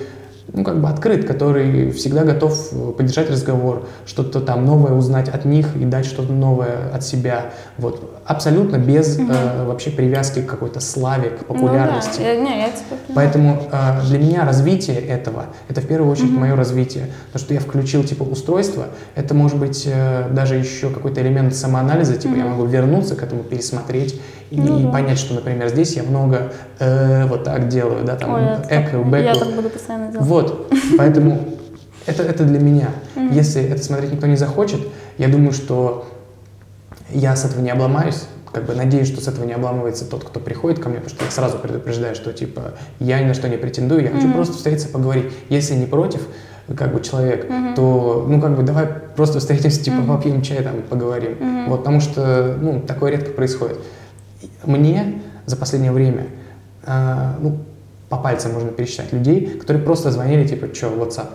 [0.53, 5.75] ну, как бы открыт, который всегда готов поддержать разговор, что-то там новое узнать от них
[5.75, 7.51] и дать что-то новое от себя.
[7.77, 8.18] Вот.
[8.29, 9.31] Абсолютно без угу.
[9.31, 12.19] э, вообще привязки к какой-то славе, к популярности.
[12.19, 12.31] Ну, да.
[12.31, 12.69] я, не, я
[13.15, 16.41] Поэтому э, для меня развитие этого, это в первую очередь угу.
[16.41, 17.07] мое развитие.
[17.33, 22.17] То, что я включил типа устройство, это может быть э, даже еще какой-то элемент самоанализа,
[22.17, 22.39] типа угу.
[22.39, 24.89] я могу вернуться к этому, пересмотреть и ну, да.
[24.91, 29.23] понять, что, например, здесь я много э, вот так делаю, да, там Ой, эко, бэко.
[29.23, 30.27] Я так буду постоянно делать.
[30.27, 31.57] Вот, поэтому
[32.05, 32.89] это, это для меня.
[33.31, 34.81] Если это смотреть никто не захочет,
[35.17, 36.05] я думаю, что
[37.11, 40.39] я с этого не обломаюсь, как бы надеюсь, что с этого не обламывается тот, кто
[40.39, 43.57] приходит ко мне, потому что я сразу предупреждаю, что типа я ни на что не
[43.57, 45.31] претендую, я хочу просто встретиться, поговорить.
[45.49, 46.21] Если не против,
[46.75, 47.75] как бы человек, mm-hmm.
[47.75, 50.07] то, ну, как бы, давай просто встретимся, типа, mm-hmm.
[50.07, 51.31] попьем чай, там, поговорим.
[51.31, 51.67] Mm-hmm.
[51.67, 53.79] Вот, потому что, ну, такое редко происходит.
[54.63, 56.27] Мне за последнее время,
[56.85, 57.59] э, ну,
[58.09, 61.29] по пальцам можно пересчитать людей, которые просто звонили, типа, что, WhatsApp.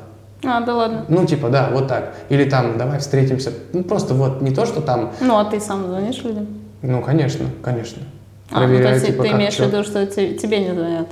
[0.46, 1.04] А, да ладно.
[1.08, 2.14] Ну, типа, да, вот так.
[2.28, 3.52] Или там, давай встретимся.
[3.72, 5.12] Ну, просто вот не то, что там...
[5.20, 6.46] Ну, а ты сам звонишь людям?
[6.82, 8.02] Ну, конечно, конечно.
[8.50, 11.08] А, Проверяю, ну, то есть типа, ты имеешь в виду, что тебе не звонят?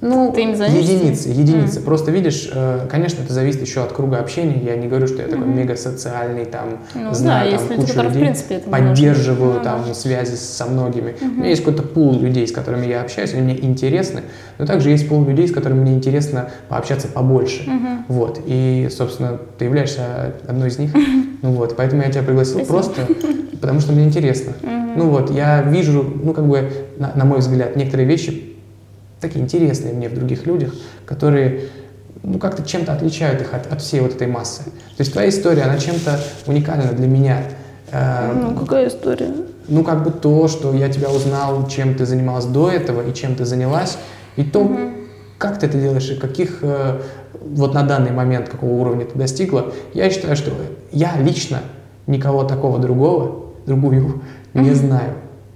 [0.00, 0.92] Ну, Ты им занимаешься?
[0.92, 1.80] единицы, единицы.
[1.80, 4.60] Просто видишь, э, конечно, это зависит еще от круга общения.
[4.62, 7.86] Я не говорю, что я такой мега социальный, там, Ну да, знаю есть там люди,
[7.86, 9.58] кучу в людей, принципе, это поддерживаю нужно.
[9.58, 11.14] Ну там связи со многими.
[11.20, 14.22] У меня есть какой-то пул людей, с которыми я общаюсь, они мне интересны,
[14.58, 17.64] но также есть пул людей, с которыми мне интересно пообщаться побольше.
[18.08, 18.40] Вот.
[18.46, 20.90] И, собственно, ты являешься одной из них.
[21.42, 22.72] Ну вот, поэтому я тебя пригласил Спасибо.
[22.72, 23.02] просто,
[23.60, 24.54] потому что мне интересно.
[24.96, 28.53] Ну вот, я вижу, ну как бы, на, на мой взгляд, некоторые вещи
[29.24, 30.74] такие интересные мне в других людях,
[31.06, 31.68] которые
[32.22, 34.64] ну, как-то чем-то отличают их от, от всей вот этой массы.
[34.64, 37.42] То есть твоя история, она чем-то уникальна для меня.
[37.90, 39.30] Э, Ну, какая история?
[39.68, 43.34] ну, как бы то, что я тебя узнал, чем ты занималась до этого и чем
[43.34, 43.96] ты занялась,
[44.36, 44.70] и то,
[45.38, 47.00] как ты это делаешь, и каких э,
[47.40, 50.50] вот на данный момент, какого уровня ты достигла, я считаю, что
[50.92, 51.60] я лично
[52.06, 55.14] никого такого другого, другую, не знаю.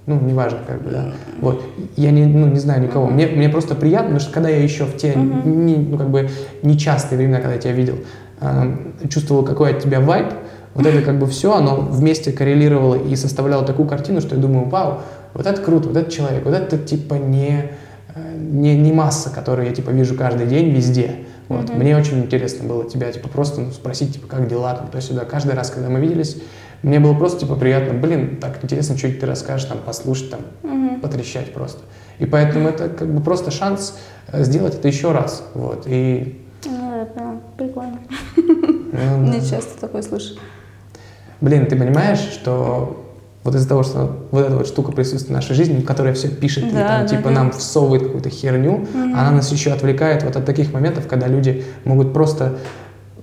[0.09, 1.13] Ну, неважно, как бы, да.
[1.39, 1.63] Вот.
[1.95, 3.05] Я не, ну, не знаю никого.
[3.05, 6.31] Мне, мне просто приятно, потому что когда я еще в те, не, ну, как бы,
[6.63, 7.97] нечастые времена, когда я тебя видел,
[8.41, 8.75] э,
[9.07, 10.25] чувствовал, какой от тебя вайб,
[10.73, 14.67] вот это как бы все, оно вместе коррелировало и составляло такую картину, что я думаю,
[14.67, 15.01] вау,
[15.35, 17.69] вот это круто, вот этот человек, вот это типа не,
[18.15, 21.17] э, не, не масса, которую я типа вижу каждый день везде.
[21.49, 21.69] Вот.
[21.69, 25.25] Мне очень интересно было тебя типа просто ну, спросить, типа, как дела там, то сюда.
[25.25, 26.37] Каждый раз, когда мы виделись,
[26.81, 31.53] мне было просто типа приятно, блин, так интересно, что ты расскажешь, там, послушать, там, потрещать
[31.53, 31.81] просто.
[32.19, 35.43] И поэтому это как бы просто шанс э, сделать это еще раз.
[35.53, 35.83] Вот.
[35.87, 37.35] И Ну, поняла.
[37.57, 37.99] Прикольно.
[38.35, 40.35] ну, Не часто такое слышу.
[41.41, 43.05] Блин, ты понимаешь, что
[43.43, 46.65] вот из-за того, что вот эта вот штука присутствует в нашей жизни, которая все пишет
[46.73, 47.31] Да, там да, типа да.
[47.31, 52.13] нам всовывает какую-то херню, она нас еще отвлекает вот от таких моментов, когда люди могут
[52.13, 52.57] просто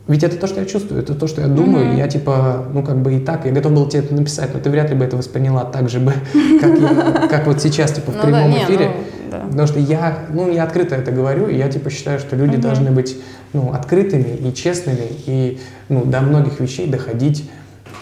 [0.09, 2.83] ведь это то, что я чувствую, это то, что я думаю, и я типа, ну
[2.83, 5.05] как бы и так, я готов был тебе это написать, но ты вряд ли бы
[5.05, 6.13] это восприняла так же бы,
[6.61, 8.87] как, я- как вот сейчас, типа, в Ну да, прямом не, эфире.
[8.95, 9.39] ну, да.
[9.51, 12.91] Потому что я, ну, я открыто это говорю, и я типа считаю, что люди должны
[12.93, 13.17] быть,
[13.53, 17.51] ну, открытыми и честными, и, ну, до многих вещей доходить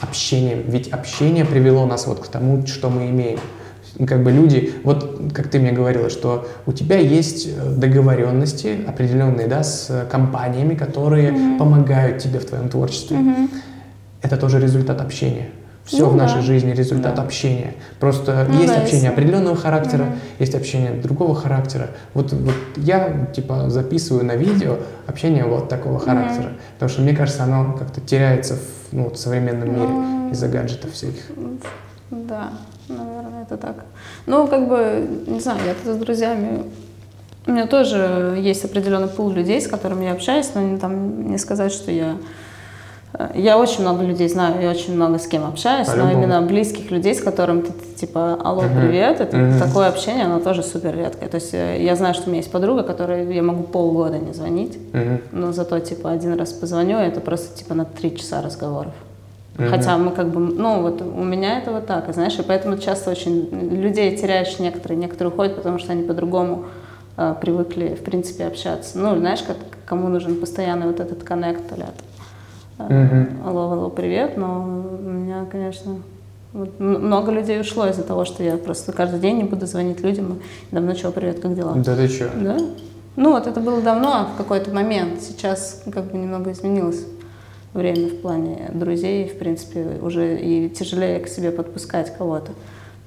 [0.03, 0.65] общением.
[0.69, 3.39] Ведь общение привело нас вот к тому, что мы имеем.
[4.07, 9.47] Как бы люди, вот как ты мне говорила, что у тебя есть э, договоренности определенные,
[9.47, 13.19] да, с э, компаниями, которые помогают тебе в твоем творчестве.
[14.21, 15.49] Это тоже результат общения.
[15.85, 16.41] Все Ну в нашей да.
[16.43, 17.23] жизни результат Да.
[17.23, 17.75] общения.
[18.01, 20.07] Просто Ну есть да, общение если- определенного характера,
[20.39, 21.91] есть общение другого характера.
[22.15, 27.45] Вот, вот я типа записываю на видео общение вот такого характера, потому что мне кажется,
[27.45, 31.23] оно как-то теряется в, ну, вот современном мире Ну, из-за гаджетов всяких.
[32.11, 32.53] Да,
[32.89, 33.85] наверное, это так.
[34.27, 36.65] Ну, как бы, не знаю, я тут с друзьями...
[37.47, 41.37] У меня тоже есть определенный пул людей, с которыми я общаюсь, но не, там, не
[41.39, 42.17] сказать, что я...
[43.35, 46.23] Я очень много людей знаю, и очень много с кем общаюсь, но По-любому.
[46.25, 49.61] именно близких людей, с которыми ты, типа, алло, привет, это Мгм.
[49.61, 51.29] такое общение, оно тоже супер редкое.
[51.29, 54.33] То есть э, я знаю, что у меня есть подруга, которой я могу полгода не
[54.33, 55.21] звонить, Мгм.
[55.31, 58.93] но зато, типа, один раз позвоню, и это просто, типа, на три часа разговоров.
[59.57, 59.71] Мгм.
[59.71, 63.11] Хотя мы как бы, ну вот у меня это вот так, знаешь, и поэтому часто
[63.11, 66.65] очень людей теряешь некоторые, некоторые уходят, потому что они по-другому
[67.17, 68.99] э, привыкли, в принципе, общаться.
[68.99, 71.63] Ну, знаешь, как, кому нужен постоянный вот этот коннект,
[72.79, 73.47] а Мгм.
[73.47, 75.99] алло, алло, привет, но у меня, конечно,
[76.53, 80.41] вот много людей ушло из-за того, что я просто каждый день не буду звонить людям,
[80.71, 81.75] и давно чего, привет, как дела?
[81.77, 82.29] Да ты чё?
[82.35, 82.57] Да?
[83.15, 85.23] Ну вот это было давно, в какой-то момент.
[85.23, 87.07] Сейчас как бы немного изменилось
[87.75, 92.53] время в плане друзей, в принципе, уже и тяжелее к себе подпускать кого-то.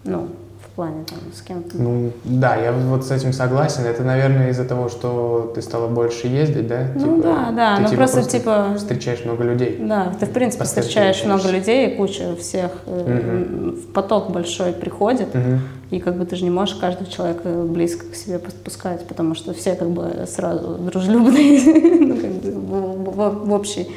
[0.04, 0.28] Ну,
[0.64, 1.76] в плане там с кем-то.
[1.82, 3.84] Ну, да, я вот с этим согласен.
[3.86, 6.86] Это, наверное, из-за того, что ты стала больше ездить, да?
[6.96, 9.78] Ну да, да, ты ну просто, типа- встречаешь много людей.
[9.80, 15.34] Да, ты в принципе встречаешь много людей, и куча всех, э, в поток большой приходит,
[15.34, 15.62] Мгм.
[15.90, 19.56] и как бы ты же не можешь каждого человека близко к себе подпускать, потому что
[19.56, 21.60] все как бы сразу дружелюбные,
[22.06, 23.88] ну, как бы в, в- в общей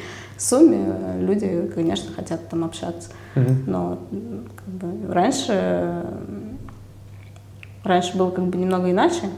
[0.41, 3.09] сумме э, люди, конечно, хотят там общаться.
[3.35, 3.63] Мгм.
[3.67, 3.99] Но
[4.55, 6.05] как бы, раньше,
[7.83, 9.29] раньше было как бы немного иначе,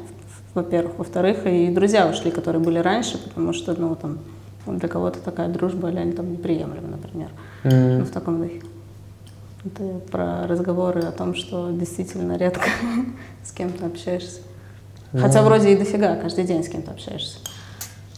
[0.54, 0.98] во-первых.
[0.98, 4.20] Во-вторых, и друзья ушли, которые были раньше, потому что, ну, там,
[4.66, 7.30] для кого-то такая дружба, или они там неприемлема, например.
[7.64, 8.00] М.
[8.00, 8.62] Ну, в таком духе.
[9.66, 12.70] Это про разговоры о том, что действительно редко
[13.44, 14.42] с кем-то общаешься.
[15.14, 17.38] Хотя вроде и дофига, каждый день с кем-то общаешься.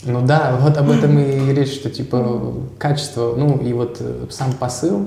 [0.03, 4.53] Ну да, вот об этом и речь, что типа качество, ну и вот э, сам
[4.53, 5.05] посыл,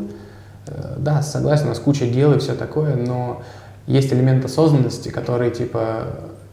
[0.66, 3.42] э, да, согласен, у нас куча дел и все такое, но
[3.86, 6.04] есть элемент осознанности, который типа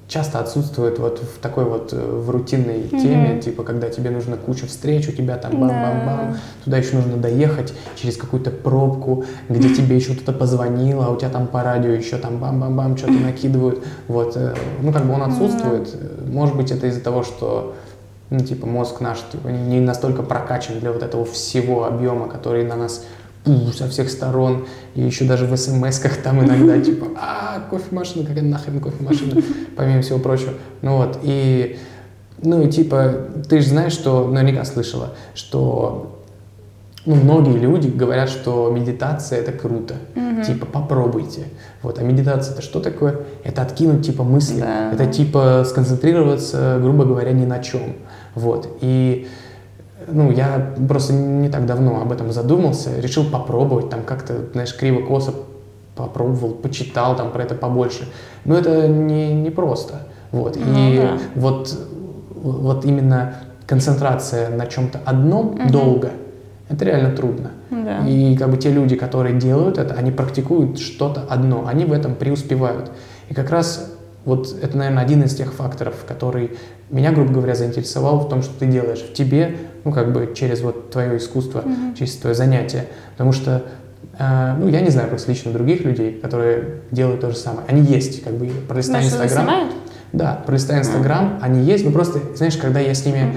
[0.07, 4.67] часто отсутствует вот в такой вот э, в рутинной теме, типа когда тебе нужно куча
[4.67, 6.37] встреч, у тебя там бам-бам-бам, Да.
[6.65, 11.29] туда еще нужно доехать через какую-то пробку, где тебе еще кто-то позвонил, а у тебя
[11.29, 14.37] там по радио еще там бам-бам-бам что-то накидывают, вот,
[14.81, 17.73] ну как бы он отсутствует, Э, может быть это из-за того, что
[18.29, 22.75] ну, типа, мозг наш типа, не настолько прокачан для вот этого всего объема, который на
[22.75, 23.05] нас
[23.75, 28.79] со всех сторон, и еще даже в смс-ках там иногда, типа, а, кофемашина, какая нахрен
[28.79, 29.41] кофемашина,
[29.75, 30.53] помимо всего прочего.
[30.81, 31.77] Ну вот, и,
[32.41, 33.13] ну и типа,
[33.47, 36.15] ты же знаешь, что, наверняка слышала, что
[37.05, 39.95] ну, многие люди говорят, что медитация это круто.
[40.45, 41.45] Типа, попробуйте.
[41.81, 41.99] Вот.
[41.99, 43.21] А медитация это что такое?
[43.43, 44.59] Это откинуть типа мысли.
[44.59, 44.91] Да.
[44.91, 47.95] Это типа сконцентрироваться, грубо говоря, ни на чем.
[48.35, 48.77] Вот.
[48.81, 49.27] И
[50.07, 55.33] ну, я просто не так давно об этом задумался, решил попробовать, там как-то, знаешь, криво-косо
[55.95, 58.07] попробовал, почитал там про это побольше.
[58.43, 60.07] Но это не, не просто.
[60.31, 60.57] Вот.
[60.57, 61.17] Ну и да.
[61.35, 61.73] вот,
[62.35, 66.11] вот именно концентрация на чем-то одном долго,
[66.69, 67.51] это реально трудно.
[67.71, 68.05] Да.
[68.07, 72.15] И как бы те люди, которые делают это, они практикуют что-то одно, они в этом
[72.15, 72.91] преуспевают.
[73.29, 73.95] И как раз
[74.25, 76.57] вот это, наверное, один из тех факторов, который
[76.95, 80.61] меня, грубо говоря, заинтересовал в том, что ты делаешь в тебе, ну, как бы через
[80.61, 81.63] вот твое искусство,
[81.97, 82.87] через твое занятие.
[83.11, 83.63] Потому что,
[84.17, 87.67] э, ну, я не знаю просто лично других людей, которые делают то же самое.
[87.67, 89.69] Они есть, как бы, пролистай Ну, что, Инстаграм.
[90.13, 93.35] Да, пролистай Инстаграм, они есть, но просто, знаешь, когда я с ними...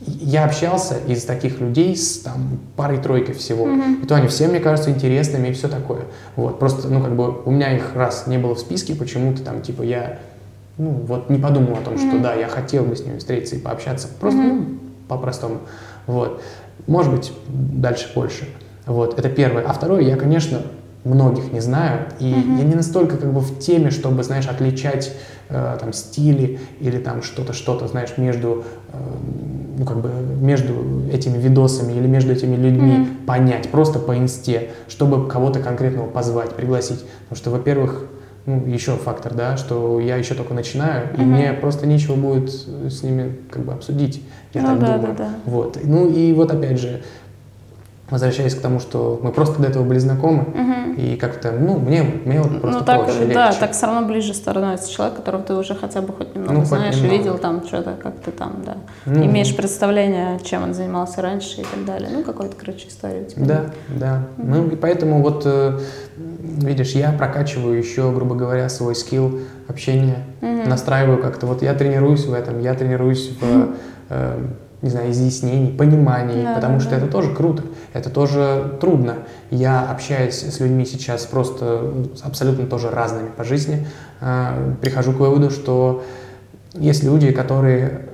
[0.00, 3.68] Я общался из таких людей с там парой-тройкой всего.
[4.02, 6.02] И то они все, мне кажутся, интересными и все такое.
[6.36, 9.60] Вот, просто, ну, как бы, у меня их раз не было в списке, почему-то там,
[9.60, 10.18] типа, я,
[10.78, 13.58] ну, вот не подумал о том, что да, я хотел бы с ними встретиться и
[13.58, 14.08] пообщаться.
[14.20, 14.66] Просто, ну,
[15.08, 15.58] по-простому.
[16.06, 16.40] Вот.
[16.86, 18.48] Может быть, дальше больше.
[18.86, 19.64] Вот, это первое.
[19.64, 20.62] А второе, я, конечно,
[21.04, 25.12] многих не знаю, и я не настолько как бы в теме, чтобы, знаешь, отличать
[25.48, 28.98] э, там стили или там что-то, что-то, знаешь, между, э,
[29.78, 30.10] ну как бы
[30.40, 30.74] между
[31.12, 37.04] этими видосами или между этими людьми понять, просто по инсте, чтобы кого-то конкретного позвать, пригласить,
[37.28, 38.04] потому что, во-первых,
[38.48, 43.02] ну, еще фактор, да, что я еще только начинаю, и мне просто нечего будет с
[43.02, 44.22] ними как бы обсудить,
[44.54, 45.14] я Ну так да, думаю.
[45.18, 45.30] да, да.
[45.44, 45.78] Вот.
[45.84, 47.02] Ну и вот опять же,
[48.10, 50.46] возвращаясь к тому, что мы просто до этого были знакомы,
[50.96, 53.60] и как-то, ну, мне, мне вот просто ну так, проще, да, легче.
[53.60, 56.96] так все равно ближе становится человек, которого ты уже хотя бы хоть немного Ну, знаешь,
[56.96, 57.16] немного.
[57.16, 58.76] видел там что-то, как ты там, да.
[59.06, 59.24] Ну.
[59.24, 62.08] Имеешь представление, чем он занимался раньше и так далее.
[62.12, 63.26] Ну, какой-то, короче, историю.
[63.26, 64.22] у тебя Да, да.
[64.38, 65.78] Ну и поэтому вот, э,
[66.16, 71.46] видишь, я прокачиваю еще, грубо говоря, свой скилл общения, настраиваю как-то.
[71.46, 73.68] Вот я тренируюсь в этом, я тренируюсь в,
[74.08, 74.38] э,
[74.82, 76.96] не знаю, изъяснении, понимании, Да, потому да, что да.
[76.98, 79.16] это тоже круто, это тоже трудно.
[79.50, 83.86] Я общаюсь с людьми сейчас просто ну, абсолютно тоже разными по жизни,
[84.20, 86.04] э, прихожу к выводу, что
[86.74, 88.08] есть люди, которые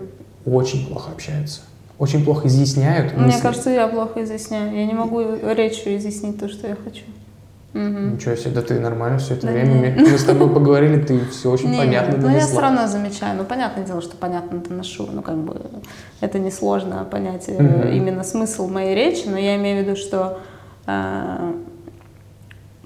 [0.46, 1.60] очень плохо общаются,
[1.98, 3.40] очень плохо изъясняют Мне мысли.
[3.42, 4.74] кажется, я плохо изъясняю.
[4.74, 5.20] Я не могу
[5.54, 7.02] речью изъяснить то, что я хочу.
[7.74, 8.14] Мгм.
[8.14, 9.74] Ничего себе, да ты нормально все это Да время.
[9.74, 9.96] нет.
[9.98, 12.48] Мы с тобой поговорили, ты все очень Не, понятно но я донесла.
[12.50, 13.36] все равно замечаю.
[13.36, 15.08] Ну, понятное дело, что понятно доношу.
[15.12, 15.60] Ну, как бы
[16.20, 17.88] это несложно понять Мгм.
[17.92, 20.38] именно смысл моей речи, но я имею в виду, что
[20.86, 21.52] э,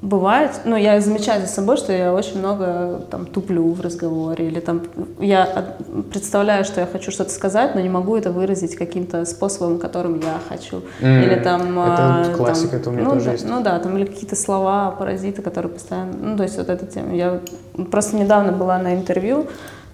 [0.02, 4.60] бывает, ну, я замечаю за собой, что я очень много там туплю в разговоре, или
[4.60, 4.82] там
[5.18, 5.76] я
[6.12, 10.38] представляю, что я хочу что-то сказать, но не могу это выразить каким-то способом, которым я
[10.48, 10.82] хочу.
[11.00, 11.78] М, Или там...
[11.78, 13.48] это а, вот классика, там, это у меня ну, тоже да, есть.
[13.48, 16.12] Ну да, там или какие-то слова, паразиты, которые постоянно...
[16.20, 17.14] Ну, то есть вот эта тема.
[17.14, 17.40] Я
[17.90, 19.46] просто недавно была на интервью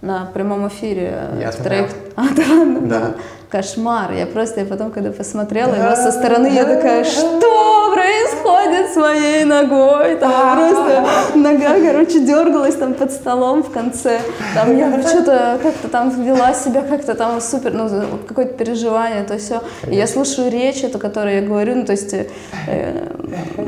[0.03, 1.31] на прямом эфире.
[1.41, 1.85] Я в смотрел.
[1.85, 2.81] трек- А, да ладно?
[2.83, 3.15] Да.
[3.49, 4.13] Кошмар.
[4.13, 9.45] Я просто, я потом, когда посмотрела его со стороны, я такая, что происходит с моей
[9.45, 10.17] ногой?
[10.17, 14.21] Там просто нога, короче, дергалась там под столом в конце.
[14.55, 17.89] Там я что-то как-то там вела себя как-то там супер, ну,
[18.27, 19.63] какое-то переживание, то все.
[19.87, 22.25] Я слушаю речь эту, которую я говорю, ну, то есть э,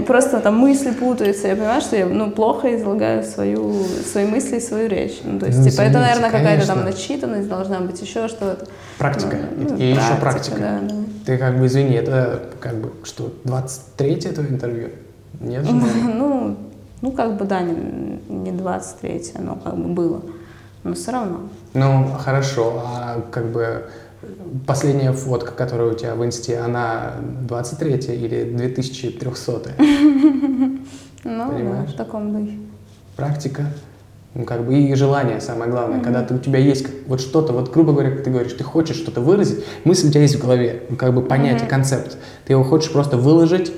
[0.07, 1.49] просто там мысли путаются.
[1.49, 5.21] Я понимаю, что я, ну, плохо излагаю свою, свои мысли и свою речь.
[5.25, 8.67] Ну, то есть, Ну, типа, это, извините, наверное, какая-то там начитанность должна быть, еще что-то.
[8.99, 9.37] Практика.
[9.57, 10.57] Ну, и еще практика, практика.
[10.61, 10.95] да, да.
[11.27, 13.33] Ты как бы, извини, это как бы, что,
[14.17, 14.89] 23-е твое интервью?
[15.41, 15.73] Нет же?
[16.15, 16.57] Ну,
[17.03, 20.23] ну, как бы, да, не, не 23 но как бы было.
[20.85, 21.49] Но все равно.
[21.75, 23.87] Ну, хорошо, а как бы
[24.67, 27.15] последняя фотка, которая у тебя в инсте, она
[27.49, 29.73] 23 или 2300
[31.25, 32.59] Ну, в таком духе.
[33.17, 33.65] Практика,
[34.35, 36.01] ну, как бы и желание самое главное.
[36.01, 38.97] Когда ты, у тебя есть вот что-то, вот грубо говоря, как ты говоришь, ты хочешь
[38.97, 42.17] что-то выразить, мысль у тебя есть в голове, ну, как бы понятие, концепт.
[42.45, 43.73] Ты его хочешь просто выложить,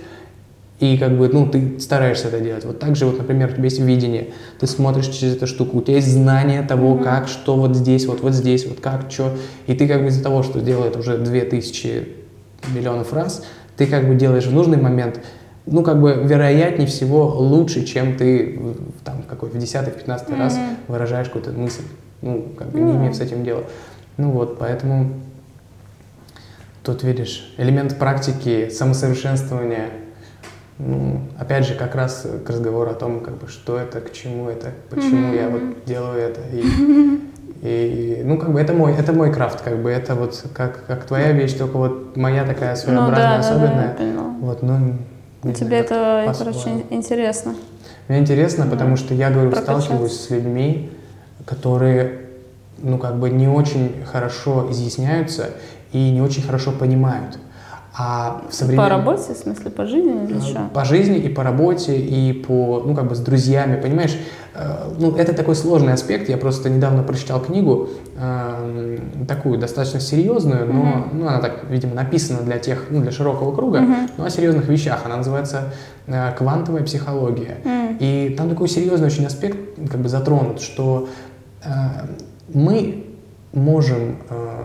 [0.80, 2.64] И как бы, ну, ты стараешься это делать.
[2.64, 4.28] Вот так же, вот, например, у тебя есть видение,
[4.60, 7.02] ты смотришь через эту штуку, у тебя есть знание того, mm-hmm.
[7.02, 9.36] как, что вот здесь, вот, вот здесь, вот как, что.
[9.66, 12.08] И ты как бы из-за того, что делает уже 2000
[12.72, 13.44] миллионов раз,
[13.76, 15.20] ты как бы делаешь в нужный момент,
[15.66, 18.60] ну, как бы, вероятнее всего, лучше, чем ты
[19.04, 20.38] там какой в десятый, в пятнадцатый mm-hmm.
[20.38, 21.82] раз выражаешь какую-то мысль,
[22.22, 22.84] ну, как бы, mm-hmm.
[22.84, 23.64] не имея с этим дела.
[24.16, 25.12] Ну вот, поэтому
[26.84, 29.88] тут, видишь, элемент практики, самосовершенствования–
[30.78, 34.48] ну, опять же, как раз к разговору о том, как бы, что это, к чему
[34.48, 35.36] это, почему mm-hmm.
[35.36, 36.40] я вот делаю это.
[36.52, 37.20] И,
[37.62, 41.04] и, ну, как бы, это мой, это мой крафт, как бы, это вот как, как
[41.04, 43.96] твоя вещь, только вот моя такая своеобразная, ну, да, особенная.
[43.98, 44.98] Да, да, вот, ну,
[45.54, 47.54] Тебе это, это очень интересно.
[48.08, 48.70] Мне интересно, да.
[48.70, 50.90] потому что я, говорю, сталкиваюсь с людьми,
[51.44, 52.20] которые,
[52.78, 55.50] ну, как бы, не очень хорошо изъясняются
[55.92, 57.38] и не очень хорошо понимают.
[58.00, 58.84] А в современ...
[58.84, 60.70] По работе, в смысле, по жизни или что?
[60.72, 64.16] По жизни и по работе, и по, ну, как бы с друзьями, понимаешь?
[64.54, 66.28] Э, ну, это такой сложный аспект.
[66.28, 71.04] Я просто недавно прочитал книгу, э, такую достаточно серьезную, но mm-hmm.
[71.12, 74.10] ну, она так, видимо, написана для тех, ну, для широкого круга, mm-hmm.
[74.16, 75.02] но о серьезных вещах.
[75.04, 75.72] Она называется
[76.06, 77.56] э, «Квантовая психология».
[77.64, 77.96] Mm-hmm.
[77.98, 79.58] И там такой серьезный очень аспект
[79.90, 81.08] как бы затронут, что
[81.64, 81.68] э,
[82.54, 83.06] мы
[83.52, 84.62] можем э,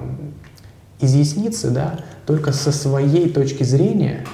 [1.04, 4.26] изъясниться, да, только со своей точки зрения,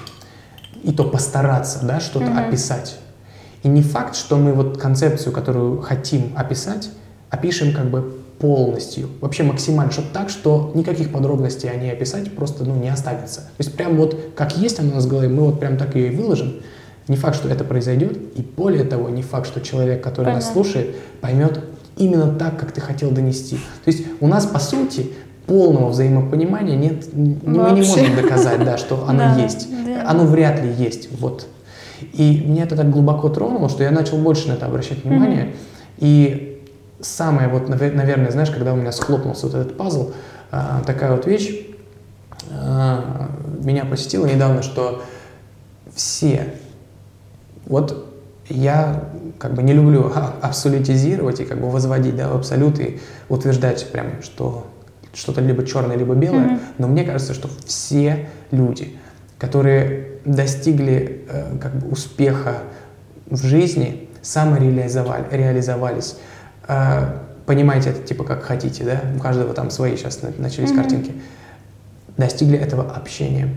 [0.84, 2.47] и то постараться, да, что-то mm-hmm.
[2.47, 2.97] описать.
[3.63, 6.89] И не факт, что мы вот концепцию, которую хотим описать,
[7.30, 12.63] опишем как бы полностью, вообще максимально, чтобы так, что никаких подробностей о ней описать просто
[12.63, 13.41] ну, не останется.
[13.41, 15.95] То есть прям вот как есть она у нас в голове, мы вот прям так
[15.95, 16.53] ее и выложим.
[17.09, 20.45] Не факт, что это произойдет, и более того, не факт, что человек, который Понятно.
[20.45, 21.59] нас слушает, поймет
[21.97, 23.57] именно так, как ты хотел донести.
[23.84, 25.11] То есть у нас, по сути,
[25.49, 27.41] полного взаимопонимания нет, Вообще.
[27.43, 29.67] мы не можем доказать, да, что оно да, есть.
[29.85, 30.07] Да.
[30.07, 31.09] Оно вряд ли есть.
[31.19, 31.47] Вот.
[32.13, 35.45] И меня это так глубоко тронуло, что я начал больше на это обращать внимание.
[35.45, 35.55] Mm-hmm.
[35.97, 36.61] И
[37.01, 40.11] самое вот, наверное, знаешь, когда у меня схлопнулся вот этот пазл,
[40.51, 41.65] а, такая вот вещь
[42.51, 43.29] а,
[43.63, 45.01] меня посетила недавно, что
[45.93, 46.53] все,
[47.65, 48.05] вот
[48.49, 49.03] я
[49.39, 54.21] как бы не люблю абсолютизировать и как бы возводить да, в абсолют и утверждать прям,
[54.21, 54.67] что
[55.14, 56.60] что-то либо черное, либо белое, mm-hmm.
[56.78, 58.97] но мне кажется, что все люди,
[59.38, 62.60] которые достигли э, как бы успеха
[63.30, 66.18] в жизни, самореализовали, реализовались,
[66.68, 67.05] э,
[67.45, 70.76] понимаете это типа как хотите, да, у каждого там свои сейчас начались mm-hmm.
[70.76, 71.14] картинки,
[72.18, 73.49] достигли этого общения,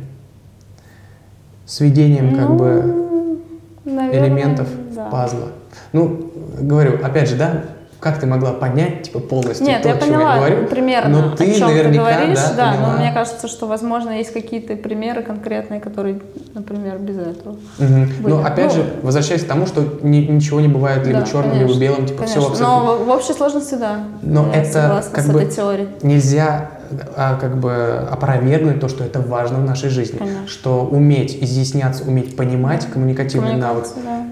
[1.66, 3.42] сведением как бы ну,
[3.84, 5.08] наверное, элементов да.
[5.10, 5.48] пазла.
[5.92, 7.64] Ну, говорю, опять же, да,
[8.02, 10.66] как ты могла понять, типа, полностью Нет, то, я о чем поняла, я говорю?
[10.66, 12.92] примерно, но ты о чем наверняка, ты говоришь, да, да, поняла.
[12.92, 16.20] но мне кажется, что, возможно, есть какие-то примеры конкретные, которые,
[16.52, 17.52] например, без этого.
[17.78, 18.28] Угу.
[18.28, 21.52] Ну, опять ну, же, возвращаясь к тому, что ни, ничего не бывает либо да, черным,
[21.52, 22.40] конечно, либо белым, типа, конечно.
[22.40, 22.76] все абсолютно.
[22.76, 23.98] Но в, в общей сложности, да.
[24.22, 25.88] Но я это, как бы, теорией.
[26.02, 26.70] нельзя
[27.16, 30.18] а, как бы опровергнуть то, что это важно в нашей жизни.
[30.18, 30.48] Конечно.
[30.48, 34.26] Что уметь изъясняться, уметь понимать коммуникативный навык, да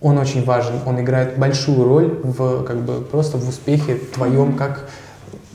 [0.00, 4.88] он очень важен, он играет большую роль в, как бы, просто в успехе твоем как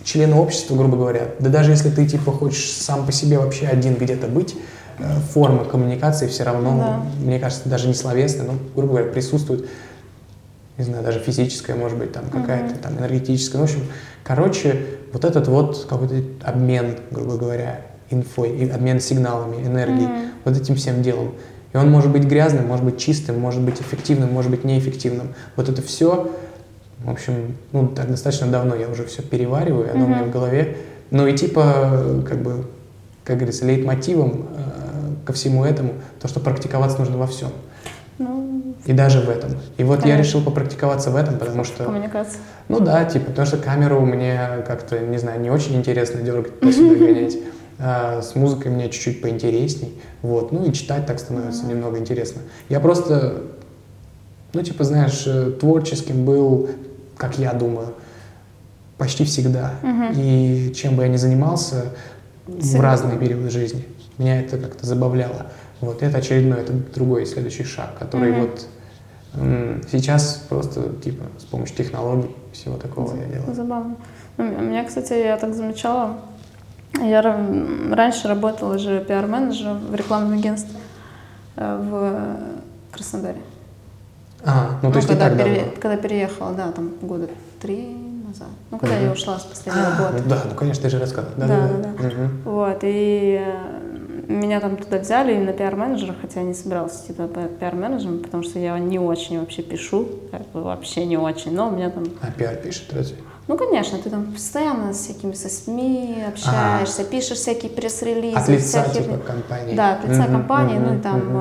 [0.03, 1.31] члена общества, грубо говоря.
[1.39, 4.55] Да даже если ты, типа, хочешь сам по себе вообще один где-то быть,
[4.99, 7.25] э, форма коммуникации все равно, да.
[7.25, 9.67] мне кажется, даже не словесная, но, грубо говоря, присутствует,
[10.77, 13.59] не знаю, даже физическая, может быть, там какая-то, там, энергетическая.
[13.59, 13.83] Ну, в общем,
[14.23, 17.81] короче, вот этот вот какой-то обмен, грубо говоря,
[18.11, 20.29] инфой, обмен сигналами, энергией, mm-hmm.
[20.43, 21.33] вот этим всем делом.
[21.75, 25.35] И он может быть грязным, может быть чистым, может быть эффективным, может быть неэффективным.
[25.57, 26.31] Вот это все,
[27.03, 30.05] в общем, ну, так достаточно давно я уже все перевариваю, оно mm-hmm.
[30.05, 30.77] у меня в голове.
[31.11, 32.63] Ну и типа, как бы,
[33.25, 37.49] как говорится, лейтмотивом э, ко всему этому, то, что практиковаться нужно во всем.
[38.19, 39.57] Ну, и даже в этом.
[39.75, 40.17] И вот конечно.
[40.17, 41.83] я решил попрактиковаться в этом, потому что...
[41.83, 42.39] Коммуникация.
[42.69, 46.95] Ну да, типа, потому что камеру мне как-то, не знаю, не очень интересно дергать, туда-сюда
[46.95, 47.35] гонять.
[47.77, 49.99] А с музыкой мне чуть-чуть поинтересней.
[50.21, 50.51] Вот.
[50.51, 51.69] Ну и читать так становится mm-hmm.
[51.69, 52.41] немного интересно.
[52.69, 53.43] Я просто,
[54.53, 56.69] ну типа, знаешь, э, творческим был,
[57.17, 57.93] как я думаю,
[58.97, 59.73] почти всегда.
[59.83, 60.13] Mm-hmm.
[60.15, 61.85] И чем бы я ни занимался
[62.47, 62.77] Всегда.
[62.77, 63.85] в разные периоды жизни,
[64.17, 65.47] меня это как-то забавляло.
[65.81, 68.41] Вот это очередной, это другой следующий шаг, который mm-hmm.
[68.41, 68.67] вот
[69.91, 73.25] сейчас просто типа с помощью технологий всего такого Забавно.
[73.25, 73.55] я делаю.
[73.55, 73.95] Забавно.
[74.37, 76.17] У меня, кстати, я так замечала,
[77.01, 80.79] я раньше работала же пиар-менеджером в рекламном агентстве
[81.55, 83.41] э, в Краснодаре.
[84.43, 85.71] А, ну то есть ну, когда, не так пере...
[85.81, 87.27] когда переехала, да, там года
[87.59, 87.95] три
[88.27, 88.47] назад.
[88.71, 89.05] Ну, когда mm-hmm.
[89.05, 90.23] я ушла с последнего а, года.
[90.27, 91.35] Да, ну, конечно, ты же рассказывала.
[91.37, 91.77] Да, да, да.
[91.77, 92.07] да.
[92.07, 92.29] Mm-hmm.
[92.43, 97.47] Вот, и э, меня там туда взяли именно пиар-менеджера, хотя я не собиралась идти туда
[97.47, 101.71] пиар-менеджером, потому что я не очень вообще пишу, как бы вообще не очень, но у
[101.71, 102.05] меня там...
[102.21, 103.17] А пиар пишет разве?
[103.47, 108.37] Ну, конечно, ты там постоянно с всякими со СМИ общаешься, а, пишешь всякие пресс-релизы.
[108.37, 109.03] От лица, всякие...
[109.03, 109.75] типа, компании.
[109.75, 111.35] Да, от лица угу, компании, угу, ну, и там...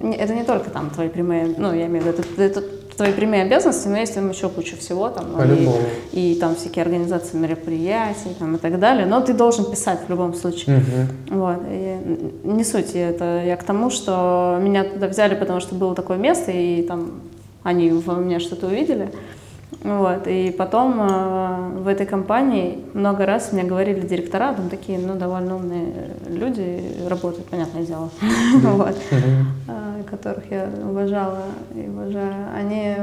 [0.00, 0.12] Угу.
[0.12, 2.62] Это не только там твои прямые, ну, я имею в виду, это, это
[2.96, 5.68] твои прямые обязанности, но есть там еще куча всего, там, и,
[6.12, 10.34] и там всякие организации мероприятий там, и так далее, но ты должен писать в любом
[10.34, 10.78] случае.
[10.78, 11.38] Угу.
[11.38, 11.58] Вот.
[11.68, 16.16] И не суть, это я к тому, что меня туда взяли, потому что было такое
[16.16, 17.20] место, и там
[17.62, 19.10] они во мне что-то увидели.
[19.82, 25.14] Вот, и потом э, в этой компании много раз мне говорили директора, там такие, ну,
[25.14, 25.92] довольно умные
[26.26, 28.10] люди работают, понятное дело,
[28.62, 32.34] вот, э, которых я уважала и уважаю.
[32.56, 32.96] Они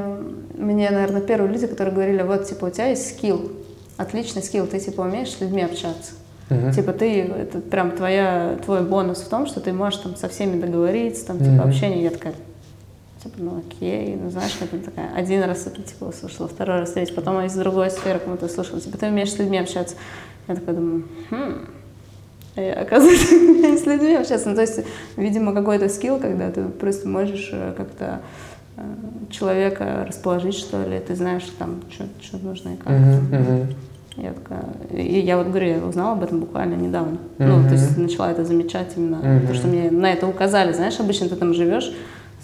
[0.57, 3.51] мне, наверное, первые люди, которые говорили, вот, типа, у тебя есть скилл,
[3.97, 6.13] отличный скилл, ты, типа, умеешь с людьми общаться.
[6.49, 6.73] Uh-huh.
[6.73, 10.59] Типа ты, это прям твоя, твой бонус в том, что ты можешь там со всеми
[10.59, 11.69] договориться, там, типа, uh-huh.
[11.69, 12.03] общение.
[12.03, 12.33] Я такая,
[13.25, 17.13] типа, ну окей, ну знаешь, как такая, один раз это типа услышала, второй раз, третий,
[17.13, 19.95] потом из другой сферы кому-то услышала, типа, ты умеешь с людьми общаться.
[20.47, 21.67] Я такая думаю, хм,
[22.55, 24.49] а я, оказывается, умею с людьми общаться.
[24.49, 24.79] Ну, то есть,
[25.17, 28.21] видимо, какой-то скилл, когда ты просто можешь э, как-то
[28.77, 28.81] э,
[29.31, 31.81] человека расположить, что ли, ты знаешь, там,
[32.21, 32.93] что нужно и как.
[32.93, 33.75] Uh-huh, uh-huh.
[34.17, 37.17] Я такая, и я вот говорю, я узнала об этом буквально недавно.
[37.37, 37.47] Uh-huh.
[37.47, 39.47] Ну, то есть начала это замечать именно, uh-huh.
[39.47, 40.71] то, что мне на это указали.
[40.71, 41.91] Знаешь, обычно ты там живешь,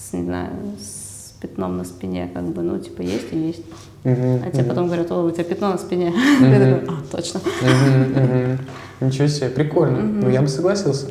[0.01, 3.63] с, не знаю, с пятном на спине, как бы, ну, типа, есть и есть.
[4.03, 4.67] Uh-huh, а тебе uh-huh.
[4.67, 6.13] потом говорят, о, у тебя пятно на спине.
[6.41, 6.49] Uh-huh.
[6.49, 7.37] Я такой, а, точно.
[7.37, 8.59] Uh-huh, uh-huh.
[9.01, 9.97] Ничего себе, прикольно.
[9.97, 10.21] Uh-huh.
[10.23, 11.07] Ну, я бы согласился.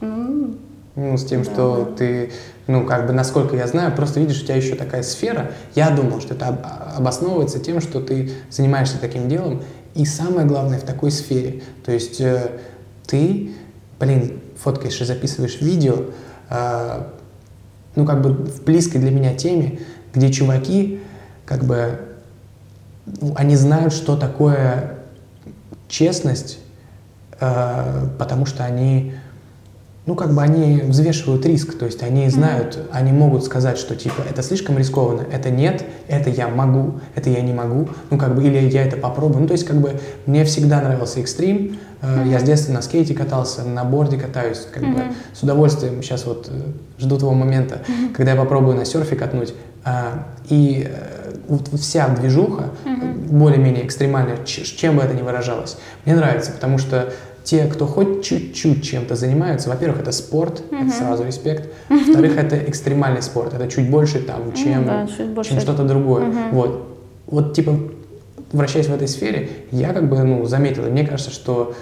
[0.00, 0.58] Uh-huh.
[0.96, 2.32] Ну, с тем, да, что ты,
[2.66, 5.52] ну, как бы, насколько я знаю, просто видишь, у тебя еще такая сфера.
[5.74, 6.48] Я думал, что это
[6.96, 9.62] обосновывается тем, что ты занимаешься таким делом.
[9.94, 12.50] И самое главное в такой сфере, то есть э,
[13.06, 13.52] ты,
[14.00, 16.06] блин, фоткаешь и записываешь видео,
[16.50, 17.02] э,
[17.96, 19.80] ну, как бы в близкой для меня теме,
[20.12, 21.00] где чуваки,
[21.44, 22.00] как бы,
[23.06, 24.98] ну, они знают, что такое
[25.88, 26.58] честность,
[27.40, 29.14] э, потому что они
[30.06, 32.88] ну, как бы они взвешивают риск, то есть они знают, mm-hmm.
[32.92, 37.40] они могут сказать, что типа это слишком рискованно, это нет, это я могу, это я
[37.40, 39.42] не могу, ну, как бы, или я это попробую.
[39.42, 42.30] Ну, то есть, как бы, мне всегда нравился экстрим, mm-hmm.
[42.30, 44.94] я с детства на скейте катался, на борде катаюсь, как mm-hmm.
[44.94, 46.60] бы, с удовольствием сейчас вот э,
[46.98, 48.12] жду того момента, mm-hmm.
[48.12, 53.28] когда я попробую на серфе катнуть, а, и э, вот вся движуха, mm-hmm.
[53.30, 57.12] более-менее экстремальная, чем бы это ни выражалось, мне нравится, потому что
[57.44, 60.86] те, кто хоть чуть-чуть чем-то занимаются, во-первых, это спорт, mm-hmm.
[60.86, 65.28] это сразу респект, во-вторых, это экстремальный спорт, это чуть больше там, чем, mm, да, чуть
[65.28, 65.50] больше.
[65.50, 66.24] чем что-то другое.
[66.24, 66.50] Mm-hmm.
[66.52, 66.88] Вот.
[67.26, 67.78] вот, типа,
[68.52, 71.74] вращаясь в этой сфере, я как бы, ну, заметил, и мне кажется, что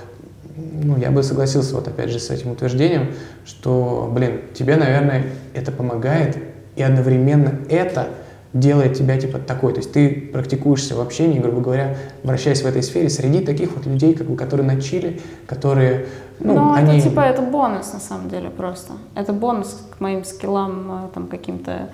[0.57, 3.13] ну, я бы согласился вот опять же с этим утверждением,
[3.45, 5.25] что, блин, тебе, наверное,
[5.55, 6.37] это помогает,
[6.77, 8.09] и одновременно это
[8.53, 9.73] делает тебя типа такой.
[9.73, 13.87] То есть ты практикуешься в общении, грубо говоря, вращаясь в этой сфере среди таких вот
[13.87, 16.07] людей, как бы, которые на чили, которые,
[16.39, 16.99] ну, ну они...
[16.99, 18.93] это типа это бонус на самом деле просто.
[19.15, 21.89] Это бонус к моим скиллам э, там каким-то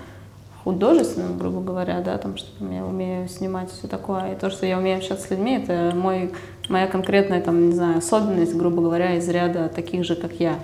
[0.68, 4.76] художественным, грубо говоря, да, там, что я умею снимать все такое, и то, что я
[4.76, 6.30] умею общаться с людьми, это мой,
[6.68, 10.56] моя конкретная, там, не знаю, особенность, грубо говоря, из ряда таких же, как я,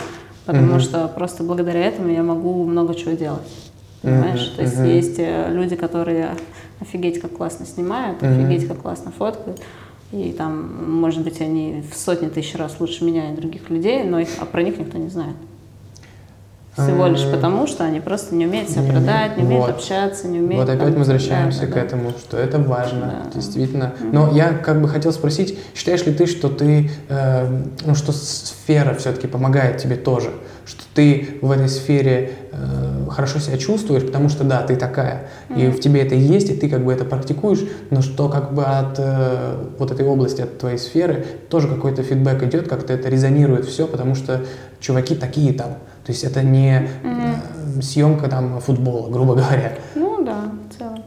[0.45, 0.81] потому mm-hmm.
[0.81, 3.49] что просто благодаря этому я могу много чего делать.
[4.03, 4.41] Понимаешь?
[4.41, 4.57] Mm-hmm.
[4.57, 4.95] То есть mm-hmm.
[4.95, 6.37] есть э, люди, которые
[6.81, 8.45] офигеть как классно снимают, mm-hmm.
[8.45, 9.63] офигеть как классно фоткают.
[10.13, 14.19] И там, может быть, они в сотни тысяч раз лучше меня и других людей, но
[14.19, 15.37] их, а про них никто не знает.
[16.77, 19.77] Всего лишь потому, что они просто не умеют себя продать, не умеют вот.
[19.77, 20.66] общаться, не умеют...
[20.66, 23.31] Вот опять там, мы возвращаемся да, к да, этому, что это важно, да.
[23.33, 23.95] действительно.
[24.12, 28.95] Но я как бы хотел спросить, считаешь ли ты, что ты, э, ну, что сфера
[28.95, 30.31] все-таки помогает тебе тоже?
[30.66, 35.68] Что ты в этой сфере э, хорошо себя чувствуешь, потому что да, ты такая, mm-hmm.
[35.68, 37.61] и в тебе это есть, и ты как бы это практикуешь,
[37.91, 42.43] но что как бы от э, вот этой области, от твоей сферы тоже какой-то фидбэк
[42.45, 44.41] идет, как-то это резонирует все, потому что
[44.81, 45.77] чуваки такие там.
[46.05, 47.83] То есть это не mm-hmm.
[47.83, 49.79] съемка там футбола, грубо говоря.
[49.95, 51.03] Ну да, в целом.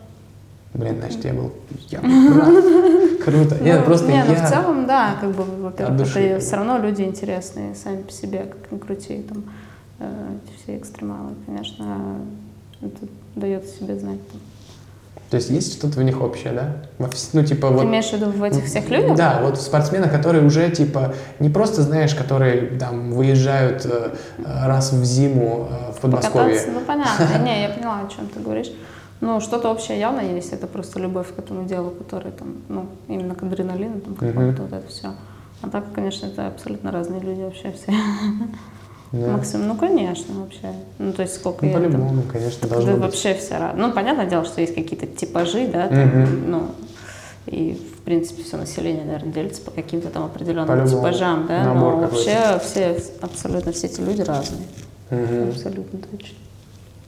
[0.73, 1.51] Блин, значит, я был,
[1.89, 1.99] я.
[3.23, 3.57] Круто.
[3.59, 4.39] Ну, Нет, просто не, ну, я...
[4.39, 8.45] ну в целом, да, как бы, во-первых, это все равно люди интересные сами по себе,
[8.45, 9.43] как ни крути, там,
[9.99, 12.17] э, все экстремалы, конечно,
[12.81, 14.19] это дает себе знать.
[15.29, 16.77] То есть есть что-то в них общее, да?
[17.33, 19.17] Ну, типа, Ты вот, имеешь в виду в этих всех людях?
[19.17, 25.03] Да, вот спортсмены, которые уже, типа, не просто, знаешь, которые там выезжают э, раз в
[25.03, 26.55] зиму э, в Подмосковье.
[26.55, 26.71] Покататься?
[26.71, 27.43] Ну, понятно.
[27.43, 28.71] Не, я поняла, о чем ты говоришь.
[29.19, 33.35] Ну, что-то общее явно есть, это просто любовь к этому делу, которое там, ну, именно
[33.35, 34.69] к адреналину, там, какому-то uh-huh.
[34.69, 35.07] вот это все.
[35.61, 37.91] А так, конечно, это абсолютно разные люди вообще все.
[39.11, 39.27] Да.
[39.37, 40.73] Максим, ну, конечно, вообще.
[40.99, 41.83] Ну, то есть сколько Ну, я там...
[41.91, 43.01] по-любому, конечно, Так должно быть.
[43.01, 43.77] вообще все рады.
[43.79, 46.51] Ну, понятное дело, что есть какие-то типажи, да, там, Мгм.
[46.51, 46.63] ну,
[47.45, 50.89] и, в принципе, все население, наверное, делится по каким-то там определенным По-любому.
[50.97, 54.63] типажам, да, но вообще все, абсолютно все эти люди разные.
[55.09, 55.49] Мгм.
[55.51, 56.35] Абсолютно точно.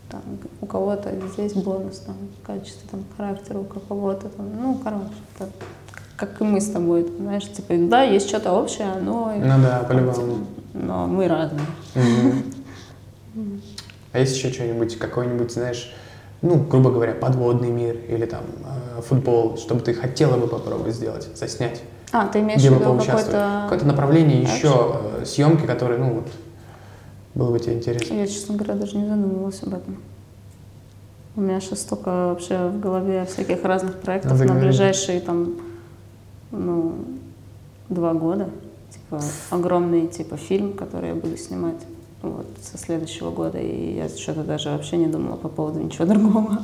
[0.10, 0.22] Там,
[0.62, 5.04] у кого-то здесь бонус, там, качество там, характера, у кого-то там, ну, короче,
[5.38, 5.50] это
[6.16, 9.86] как и мы с тобой, там, знаешь, типа, да, есть что-то общее, но, Ну да,
[9.88, 10.38] по-любому.
[10.74, 11.62] но мы разные.
[14.12, 15.94] А есть еще что-нибудь, какой-нибудь, знаешь,
[16.42, 18.44] ну, грубо говоря, подводный мир или там
[18.98, 21.82] э, футбол, чтобы ты хотела бы попробовать сделать, заснять,
[22.12, 23.62] А, ты имеешь в виду какой-то...
[23.64, 24.56] Какое-то направление экшен?
[24.56, 26.28] еще, э, съемки, которые, ну, вот,
[27.36, 28.14] было бы тебе интересно.
[28.14, 29.98] Я, честно говоря, даже не задумывалась об этом.
[31.36, 34.68] У меня сейчас столько вообще в голове всяких разных проектов на Заговорили.
[34.68, 35.54] ближайшие там,
[36.52, 36.96] ну,
[37.90, 38.50] два года.
[38.92, 39.22] Типа
[39.52, 41.82] огромный типа фильм, который я буду снимать
[42.22, 43.58] вот, со следующего года.
[43.60, 46.60] И я что-то даже вообще не думала по поводу ничего другого.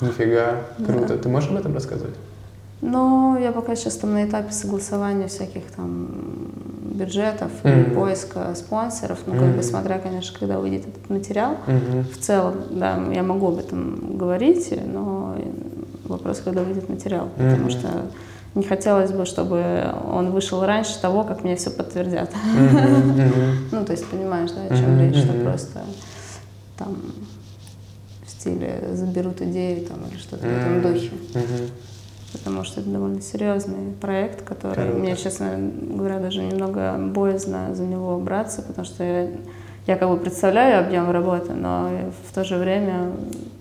[0.00, 0.84] Нифига, Да.
[0.92, 1.18] круто.
[1.18, 2.14] Ты можешь об этом рассказывать?
[2.80, 6.08] Но я пока сейчас там на этапе согласования всяких там
[6.92, 7.94] бюджетов и Мгм.
[7.94, 9.20] поиска спонсоров.
[9.26, 9.56] Ну, как Мгм.
[9.56, 11.56] бы смотря, конечно, когда выйдет этот материал.
[11.66, 12.04] Мгм.
[12.04, 15.34] В целом, да, я могу об этом говорить, но
[16.04, 17.70] вопрос, когда выйдет материал, потому Мгм.
[17.70, 17.88] что
[18.54, 22.30] не хотелось бы, чтобы он вышел раньше того, как мне все подтвердят.
[23.72, 25.80] Ну, то есть, понимаешь, да, о чем речь, что просто
[26.78, 26.96] там
[28.24, 31.10] в стиле заберут идею там или что-то в этом духе.
[32.32, 38.18] Потому что это довольно серьезный проект, который мне, честно говоря, даже немного боязно за него
[38.18, 39.28] браться, потому что
[39.86, 41.90] я, как бы представляю объем работы, но
[42.28, 43.12] в то же время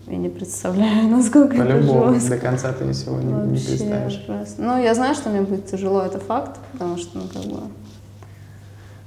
[0.07, 2.31] и не представляю, насколько это По-любому, жестко.
[2.31, 4.23] до конца ты сегодня не, не Вообще представишь.
[4.25, 4.61] просто.
[4.61, 7.59] Ну, я знаю, что мне будет тяжело, это факт, потому что, ну, как бы...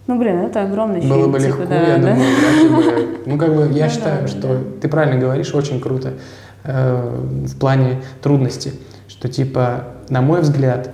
[0.07, 2.15] Ну, блин, это огромный Было фильм, бы типа, легко, да, я да.
[2.15, 3.19] думаю, бы.
[3.27, 4.59] Ну, как бы, я Ну считаю, да, что да.
[4.81, 6.15] ты правильно говоришь, очень круто
[6.63, 8.73] э, в плане трудности,
[9.09, 10.91] что, типа, на мой взгляд,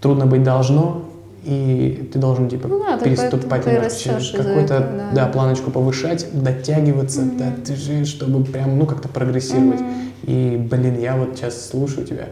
[0.00, 1.07] трудно быть должно,
[1.48, 5.10] и ты должен, типа, Ну да, ты переступать ты немножко через какую-то, этого, да.
[5.12, 5.26] да.
[5.28, 7.38] планочку повышать, дотягиваться, Мгм.
[7.38, 9.80] да, ты же, чтобы прям, ну, как-то прогрессировать.
[9.80, 9.90] Мгм.
[10.24, 12.28] И, блин, я вот сейчас слушаю тебя,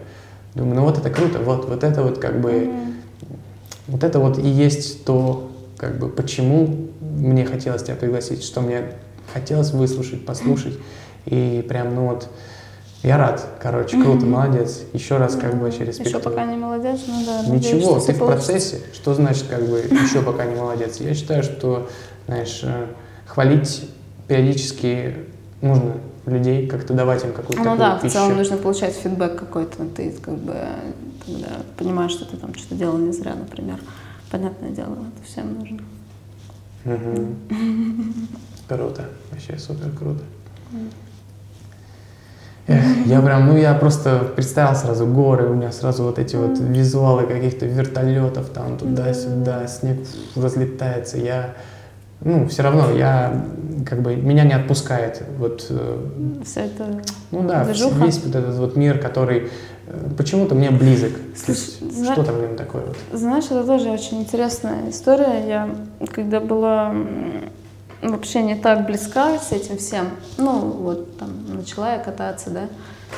[0.55, 3.39] думаю, ну, вот это круто, вот, вот это вот, как бы, Мгм.
[3.87, 8.83] вот это вот и есть то, как бы, почему мне хотелось тебя пригласить, что мне
[9.33, 10.75] хотелось выслушать, послушать.
[11.25, 12.29] И прям, ну вот,
[13.07, 14.83] я рад, короче, круто, молодец.
[14.93, 16.23] Еще раз, как бы, Еще через респектую.
[16.25, 17.43] пока не молодец, ну да.
[17.43, 18.51] надеюсь, Ничего, что ты в получится.
[18.53, 18.81] процессе.
[18.93, 20.97] Что значит, как бы, еще пока не молодец?
[20.99, 21.89] Я считаю, что,
[22.27, 22.87] знаешь, э,
[23.27, 23.89] хвалить
[24.27, 25.15] периодически
[25.63, 25.93] нужно
[26.27, 28.15] людей, как-то давать им какую-то Ну такую да, в пищу.
[28.15, 29.85] целом нужно получать фидбэк какой-то.
[29.95, 30.57] Ты как бы
[31.25, 31.47] тогда
[31.79, 33.79] понимаешь, что ты там что-то делал не зря, например.
[34.33, 35.79] Понятное дело, это всем нужно.
[36.85, 37.37] Мгм.
[38.69, 40.23] Круто, вообще супер круто.
[42.69, 46.59] Эх, я прям, ну я просто представил сразу горы, у меня сразу вот эти вот
[46.59, 49.99] визуалы каких-то вертолетов там туда-сюда, снег
[50.35, 51.17] разлетается.
[51.17, 51.55] Я,
[52.23, 53.45] ну, все равно я,
[53.89, 57.03] как бы, меня не отпускает вот, э, Все это...
[57.31, 58.05] ну да, Движуха.
[58.05, 59.49] весь вот этот вот мир, который
[59.87, 61.13] э, почему-то мне близок.
[61.37, 62.97] Слушай, зна- Что там в нем такое вот?
[63.13, 65.47] Знаешь, это тоже очень интересная история.
[65.47, 65.69] Я,
[66.13, 66.93] когда была
[68.03, 72.69] вообще не так близка с этим всем, ну, вот там начала я кататься, да,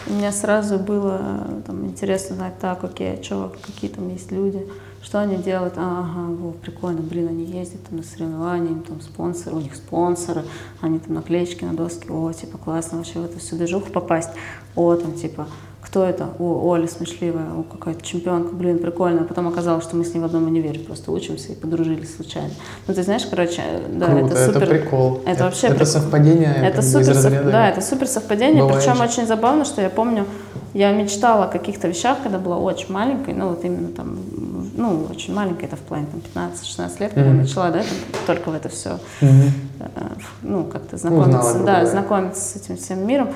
[0.07, 4.67] и мне сразу было там интересно знать, так, окей, а что, какие там есть люди,
[5.03, 9.57] что они делают, ага, во, прикольно, блин, они ездят там на соревнования, им там спонсоры,
[9.57, 10.45] у них спонсоры,
[10.81, 14.31] они там наклеечки на доски, о, типа, классно вообще в эту всю движуху попасть,
[14.77, 15.49] о, там, типа,
[15.89, 16.29] кто это?
[16.39, 19.23] О, Оля смешливая, о, какая-то чемпионка, блин, прикольно.
[19.23, 22.51] А потом оказалось, что мы с ней в одном универе просто учимся и подружились случайно.
[22.87, 23.63] Ну, ты знаешь, короче,
[23.95, 24.69] да, Круто, это супер...
[24.69, 25.23] прикол.
[25.25, 25.93] это вообще Это прикол.
[25.93, 28.63] совпадение Это супер, сов- да, это супер совпадение.
[28.63, 30.27] Бывает Причем очень забавно, что я помню,
[30.75, 34.19] я мечтала о каких-то вещах, когда была очень маленькой, ну вот именно там,
[34.77, 37.39] ну очень маленькой, это в плане там 15-16 лет, когда Мгм.
[37.39, 37.87] начала, да, там,
[38.27, 39.53] только в это все Мгм.
[39.81, 39.89] э,
[40.43, 41.87] ну, как-то Узнала, знакомиться, грубо да, говоря.
[41.91, 43.29] знакомиться с этим всем миром.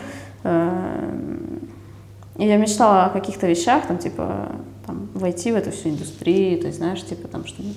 [2.37, 4.49] И я мечтала о каких-то вещах, там, типа,
[4.87, 7.71] там, войти в эту всю индустрию, то есть, знаешь, типа, там, чтобы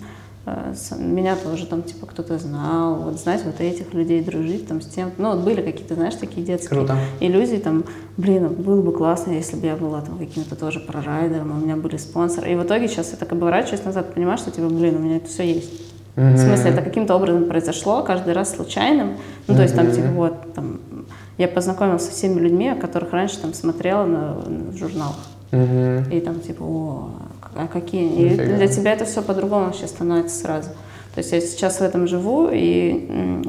[0.45, 4.85] э, меня тоже там, типа, кто-то знал, вот, знать вот этих людей, дружить там с
[4.85, 5.11] тем.
[5.17, 6.97] Ну, вот были какие-то, знаешь, такие детские Круто.
[7.19, 7.83] иллюзии, там,
[8.15, 11.97] блин, было бы классно, если бы я была там каким-то тоже прорайдером, у меня были
[11.97, 12.51] спонсоры.
[12.51, 15.27] И в итоге сейчас я так оборачиваюсь назад, понимаю, что, типа, блин, у меня это
[15.27, 15.69] все есть.
[16.15, 19.17] В смысле, это каким-то образом произошло, каждый раз случайным.
[19.47, 20.34] Ну, то есть там, типа, вот,
[21.37, 25.17] я познакомилась со всеми людьми, о которых раньше там смотрела на, в журналах.
[25.51, 26.09] Мгм.
[26.11, 27.09] И там, типа, о,
[27.55, 28.07] а какие...
[28.07, 30.69] И для тебя это все по-другому вообще становится сразу.
[31.13, 32.91] То есть я сейчас в этом живу и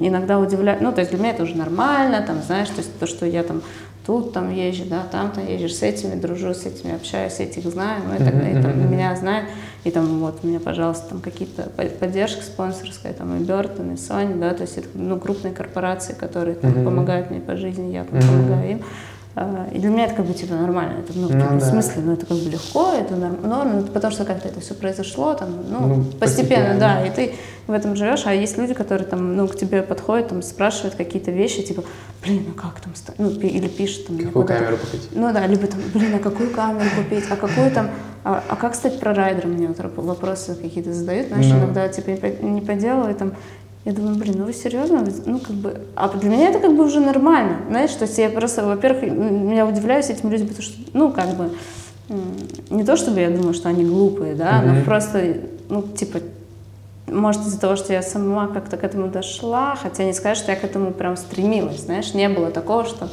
[0.00, 3.08] иногда удивляю, ну, то есть для меня это уже нормально, там, знаешь, то есть то,
[3.08, 3.60] что я там
[4.06, 8.02] тут там езжу, да, там там езжу, с этими дружу, с этими общаюсь, этих знаю,
[8.06, 9.48] ну и так далее, там меня знают,
[9.86, 11.70] и там вот у меня, пожалуйста, там какие-то
[12.00, 16.56] поддержка спонсорская, там и Бертон, и Sony, да, то есть это, ну, крупные корпорации, которые
[16.56, 18.82] там, помогают мне по жизни, я там, помогаю им.
[19.38, 21.60] А, и для меня это как бы типа нормально, это ну, ну да.
[21.60, 25.34] смысле, ну это как бы легко, это норм, ну, потому что как-то это все произошло,
[25.34, 27.34] там, ну, ну постепенно, постепенно, да, и ты
[27.66, 31.32] в этом живешь, а есть люди, которые там, ну, к тебе подходят, там, спрашивают какие-то
[31.32, 31.84] вещи, типа,
[32.24, 34.18] блин, а как там, ну, или пишут там.
[34.18, 35.08] Какую камеру купить?
[35.12, 37.90] Ну да, либо там, блин, а какую камеру купить, а какую там,
[38.24, 41.58] а, а как стать прорайдером, мне вот вопросы какие-то задают, знаешь, ну.
[41.58, 42.08] иногда типа
[42.42, 43.34] не по делу, и там,
[43.86, 45.06] я думаю, блин, ну вы серьезно?
[45.26, 48.28] Ну, как бы, а для меня это как бы уже нормально, знаешь, то есть я
[48.28, 51.52] просто, во-первых, меня удивляюсь этим людям, потому что, ну, как бы,
[52.68, 54.72] не то чтобы я думаю, что они глупые, да, mm-hmm.
[54.72, 55.36] но просто,
[55.68, 56.18] ну, типа,
[57.06, 60.58] может, из-за того, что я сама как-то к этому дошла, хотя не сказать, что я
[60.58, 63.08] к этому прям стремилась, знаешь, не было такого, что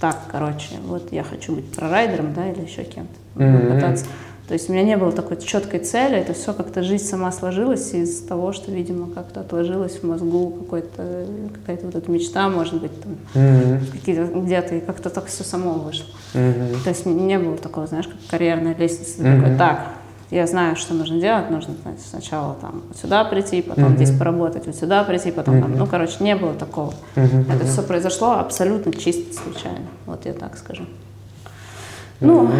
[0.00, 3.74] так, короче, вот я хочу быть прорайдером, да, или еще кем-то, mm-hmm.
[3.74, 4.04] пытаться
[4.50, 7.94] то есть у меня не было такой четкой цели, это все как-то жизнь сама сложилась
[7.94, 12.90] из того, что, видимо, как-то отложилось в мозгу какой-то, какая-то вот эта мечта, может быть,
[13.00, 14.42] там, mm-hmm.
[14.42, 16.06] где-то, и как-то так все само вышло.
[16.34, 16.82] Mm-hmm.
[16.82, 19.40] То есть не было такого, знаешь, как карьерная лестница, mm-hmm.
[19.40, 19.86] такой, так,
[20.32, 23.96] я знаю, что нужно делать, нужно знаете, сначала там вот сюда прийти, потом mm-hmm.
[24.02, 25.62] здесь поработать, вот сюда прийти, потом mm-hmm.
[25.62, 26.92] там, ну, короче, не было такого.
[27.14, 27.54] Mm-hmm.
[27.54, 30.82] Это все произошло абсолютно чисто случайно, вот я так скажу.
[30.82, 30.86] Mm-hmm.
[32.22, 32.50] Ну,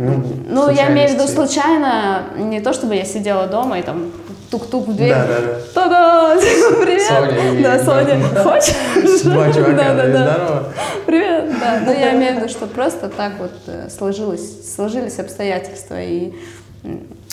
[0.00, 4.10] ну я имею в виду случайно, не то чтобы я сидела дома и там
[4.50, 5.10] тук-тук в дверь.
[5.10, 5.60] Да, да, да.
[5.74, 6.36] Та-да!
[6.80, 7.06] Привет!
[7.06, 7.62] Соня.
[7.62, 8.20] Да, Соня.
[8.42, 9.22] Хочешь?
[9.24, 10.32] Два чувака, да, да, да.
[10.32, 10.72] здорово.
[11.06, 11.82] Привет, да.
[11.86, 16.32] Но я имею в виду, что просто так вот э, сложилось, сложились обстоятельства и,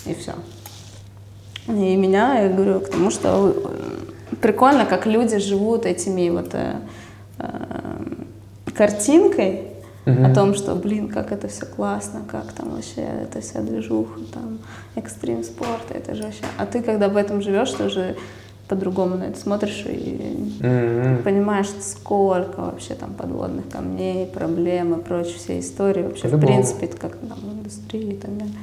[0.05, 0.33] и все.
[1.67, 3.55] И меня, я говорю, к тому, что
[4.31, 6.75] э, прикольно, как люди живут этими вот э,
[7.39, 7.47] э,
[8.75, 9.63] картинкой,
[10.07, 10.25] угу.
[10.25, 14.59] о том, что, блин, как это все классно, как там вообще это вся движуха, там,
[14.95, 16.43] экстрим спорт, это же вообще...
[16.57, 18.15] А ты, когда в этом живешь, ты уже
[18.67, 21.23] по-другому на это смотришь и mm-hmm.
[21.23, 27.15] понимаешь, сколько вообще там подводных камней, проблем и прочие все истории вообще, в принципе, как
[27.15, 28.55] там в индустрии и так далее.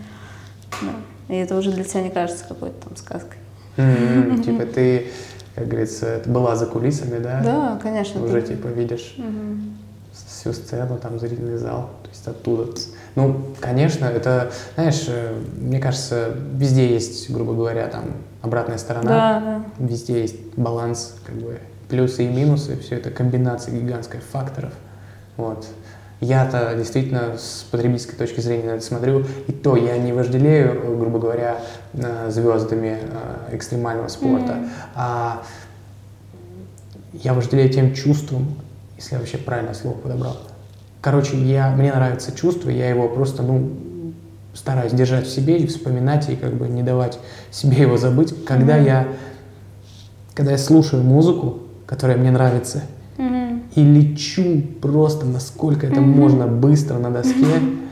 [0.83, 1.35] Да.
[1.35, 3.39] И это уже для тебя не кажется какой-то там сказкой.
[3.77, 4.43] Mm-hmm.
[4.45, 5.07] Типа ты,
[5.55, 7.41] как говорится, была за кулисами, да?
[7.43, 8.23] Да, конечно.
[8.23, 9.15] Уже типа видишь.
[9.17, 9.84] Mm-hmm
[10.45, 12.71] всю сцену, там зрительный зал, то есть оттуда.
[13.15, 18.05] Ну, конечно, это, знаешь, э, мне кажется, везде есть, грубо говоря, там
[18.43, 19.87] обратная сторона, да, да.
[19.87, 24.73] везде есть баланс, как бы плюсы и минусы, все это комбинация гигантских факторов.
[25.39, 25.67] Вот.
[26.21, 31.19] Я-то действительно с потребительской точки зрения на это смотрю, и то я не вожделею, грубо
[31.19, 31.59] говоря,
[32.29, 34.69] звездами э, экстремального спорта, mm-hmm.
[34.95, 35.43] а
[37.15, 38.57] я вожделею тем чувством,
[38.97, 40.37] если я вообще правильно слово подобрал.
[41.01, 43.73] Короче, я, мне нравится чувство, я его просто, ну,
[44.55, 47.19] стараюсь держать в себе и вспоминать, и как бы не давать
[47.51, 48.45] себе его забыть.
[48.45, 48.87] Когда mm-hmm.
[48.87, 49.09] я,
[50.33, 52.83] когда я слушаю музыку, которая мне нравится,
[53.19, 53.63] mm-hmm.
[53.75, 56.05] и лечу просто, насколько это mm-hmm.
[56.05, 57.89] можно быстро на доске, mm-hmm.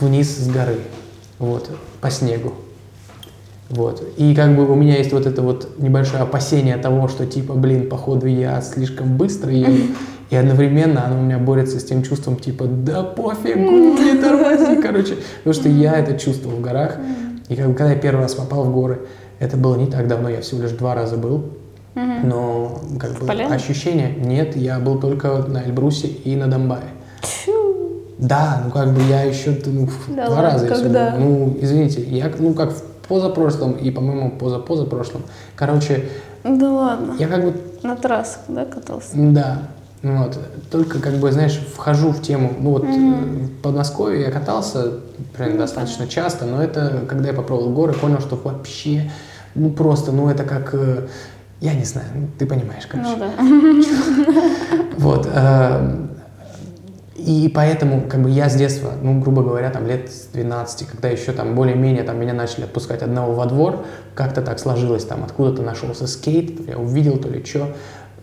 [0.00, 0.78] вниз с горы,
[1.38, 1.70] вот,
[2.00, 2.54] по снегу.
[3.72, 4.06] Вот.
[4.18, 7.88] И как бы у меня есть вот это вот небольшое опасение того, что типа, блин,
[7.88, 9.94] походу я слишком быстро еду,
[10.28, 15.16] и одновременно оно у меня борется с тем чувством типа, да пофигу, не тормози, короче.
[15.38, 16.98] Потому что я это чувствовал в горах.
[17.48, 19.06] И как бы, когда я первый раз попал в горы,
[19.38, 21.44] это было не так давно, я всего лишь два раза был.
[21.94, 26.84] Но как бы ощущение, нет, я был только на Эльбрусе и на Донбайе.
[28.18, 30.66] Да, ну как бы я еще ну, да два ладно, раза.
[30.68, 31.16] Когда?
[31.18, 35.24] Ну, извините, я ну как в позапрошлом и, по-моему, позапозапрошлом.
[35.54, 36.08] Короче...
[36.44, 37.14] Да ладно.
[37.18, 37.54] Я как бы...
[37.82, 39.10] На трассах, да, катался?
[39.12, 39.58] Да.
[40.00, 40.38] Ну вот.
[40.70, 42.54] Только, как бы, знаешь, вхожу в тему.
[42.58, 43.58] Ну вот, mm-hmm.
[43.58, 45.00] в Подмосковье я катался
[45.36, 45.58] прям mm-hmm.
[45.58, 49.10] достаточно часто, но это, когда я попробовал горы, понял, что вообще,
[49.54, 50.70] ну просто, ну это как...
[50.72, 51.06] Э,
[51.60, 52.06] я не знаю,
[52.38, 53.10] ты понимаешь, короче.
[53.10, 53.32] Ну да.
[54.96, 55.28] Вот.
[57.24, 61.08] И поэтому как бы я с детства, ну, грубо говоря, там лет с 12, когда
[61.08, 65.62] еще там более-менее там меня начали отпускать одного во двор, как-то так сложилось, там откуда-то
[65.62, 67.68] нашелся скейт, я увидел то ли что,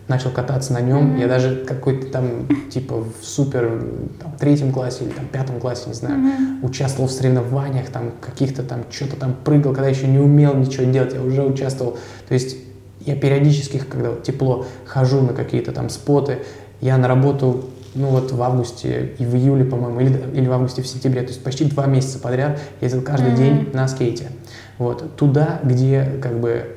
[0.06, 1.14] начал кататься на нем.
[1.14, 1.20] Mm-hmm.
[1.20, 3.82] Я даже какой-то там, типа, в супер
[4.20, 6.66] там, третьем классе или там пятом классе, не знаю, mm-hmm.
[6.66, 11.14] участвовал в соревнованиях, там, каких-то там, что-то там прыгал, когда еще не умел ничего делать,
[11.14, 11.96] я уже участвовал.
[12.28, 12.56] То есть
[13.00, 16.40] я периодически, когда вот тепло, хожу на какие-то там споты,
[16.80, 20.82] я на работу ну вот в августе и в июле, по-моему, или, или в августе,
[20.82, 23.36] в сентябре, то есть почти два месяца подряд ездил каждый mm-hmm.
[23.36, 24.30] день на скейте.
[24.78, 26.76] Вот, туда, где как бы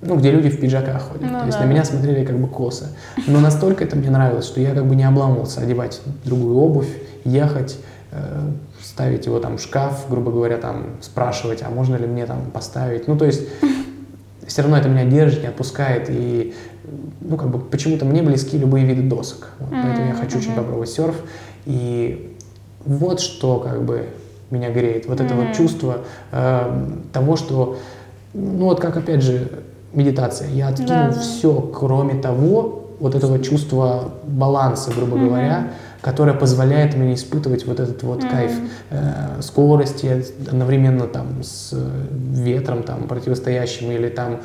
[0.00, 1.30] ну, где люди в пиджаках ходят.
[1.30, 2.88] Ну То есть да, на меня смотрели как бы косо.
[3.26, 6.88] Но настолько это мне нравилось, что я как бы не обламывался одевать другую обувь,
[7.24, 7.78] ехать,
[8.12, 12.50] э, ставить его там в шкаф, грубо говоря, там спрашивать, а можно ли мне там
[12.52, 13.08] поставить.
[13.08, 13.42] Ну, то есть
[14.46, 16.08] все равно это меня держит, не отпускает.
[16.08, 16.54] И,
[17.20, 19.48] ну, как бы почему-то мне близки любые виды досок.
[19.58, 20.56] Вот, поэтому я хочу очень мгм.
[20.60, 21.16] попробовать серф.
[21.66, 22.36] И
[22.84, 24.08] вот что как бы
[24.50, 25.06] меня греет.
[25.06, 25.98] Вот это вот чувство
[26.32, 27.78] э, того, что,
[28.34, 29.50] ну вот как опять же
[29.92, 30.48] медитация.
[30.50, 31.20] Я откинул Да, да.
[31.20, 35.26] все, кроме того, вот этого чувства баланса, грубо Мгм.
[35.28, 35.68] говоря,
[36.00, 38.30] которое позволяет мне испытывать вот этот вот Мгм.
[38.30, 38.52] кайф
[38.90, 41.74] э, скорости одновременно там с
[42.32, 44.40] ветром там противостоящим или там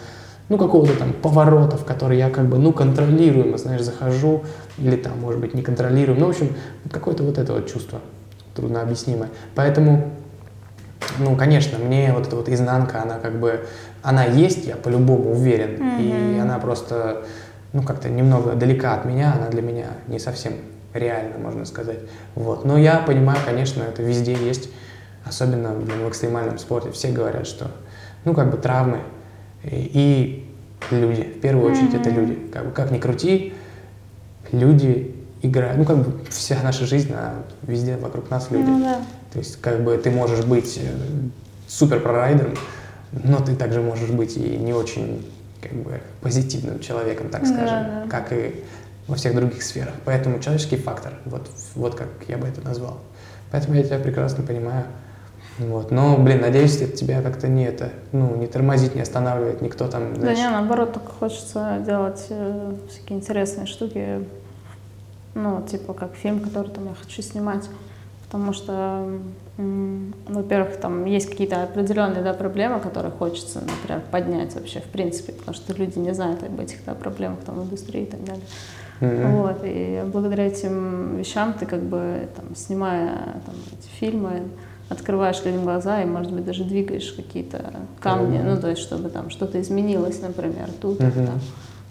[0.49, 4.43] ну какого-то там поворота, в который я как бы ну контролируемо, знаешь, захожу
[4.77, 6.55] или там может быть не контролируем, ну в общем
[6.91, 7.99] какое-то вот это вот чувство
[8.55, 9.29] трудно объяснимое.
[9.55, 10.11] Поэтому
[11.19, 13.65] ну, конечно, мне вот эта вот изнанка, она как бы,
[14.01, 16.41] она есть, я по-любому уверен, и Мгм.
[16.41, 17.23] она просто,
[17.73, 20.53] ну, как-то немного далека от меня, она для меня не совсем
[20.93, 21.99] реальна, можно сказать.
[22.35, 22.65] Вот.
[22.65, 24.69] Но я понимаю, конечно, это везде есть,
[25.25, 26.91] особенно блин, в экстремальном спорте.
[26.91, 27.71] Все говорят, что,
[28.25, 28.99] ну, как бы травмы
[29.63, 30.45] и,
[30.91, 32.19] люди, в первую очередь это Мгм.
[32.19, 32.39] люди.
[32.51, 33.53] Как бы, как ни крути,
[34.51, 37.33] люди играют, ну, как бы вся наша жизнь, она
[37.63, 38.69] везде вокруг нас люди.
[38.69, 39.01] Ну да.
[39.31, 40.89] То есть, как бы ты можешь быть э,
[41.67, 42.53] супер прорайдером,
[43.11, 45.25] но ты также можешь быть и не очень
[45.61, 48.05] как бы позитивным человеком, так Да, скажем, да.
[48.09, 48.63] как и
[49.07, 49.93] во всех других сферах.
[50.05, 52.99] Поэтому человеческий фактор, вот, вот как я бы это назвал.
[53.51, 54.85] Поэтому я тебя прекрасно понимаю.
[55.59, 55.91] Вот.
[55.91, 60.13] Но, блин, надеюсь, это тебя как-то не это, ну, не тормозит, не останавливает, никто там,
[60.15, 64.25] Да знаешь, не, наоборот, только хочется делать э, всякие интересные штуки.
[65.35, 67.69] Ну, типа как фильм, который там я хочу снимать.
[68.25, 69.07] Потому что,
[69.59, 75.33] м, во-первых, там есть какие-то определенные да, проблемы, которые хочется, например, поднять вообще в принципе,
[75.33, 78.43] потому что люди не знают об этих да, проблемах там, в индустрии и так далее.
[79.01, 79.35] Мгм.
[79.37, 84.43] Вот, и благодаря этим вещам ты как бы там, снимая там, эти фильмы,
[84.93, 88.55] открываешь людям глаза и, может быть, даже двигаешь какие-то камни, По-любому.
[88.55, 91.25] ну, то есть, чтобы там что-то изменилось, например, тут Мгм.
[91.27, 91.39] там.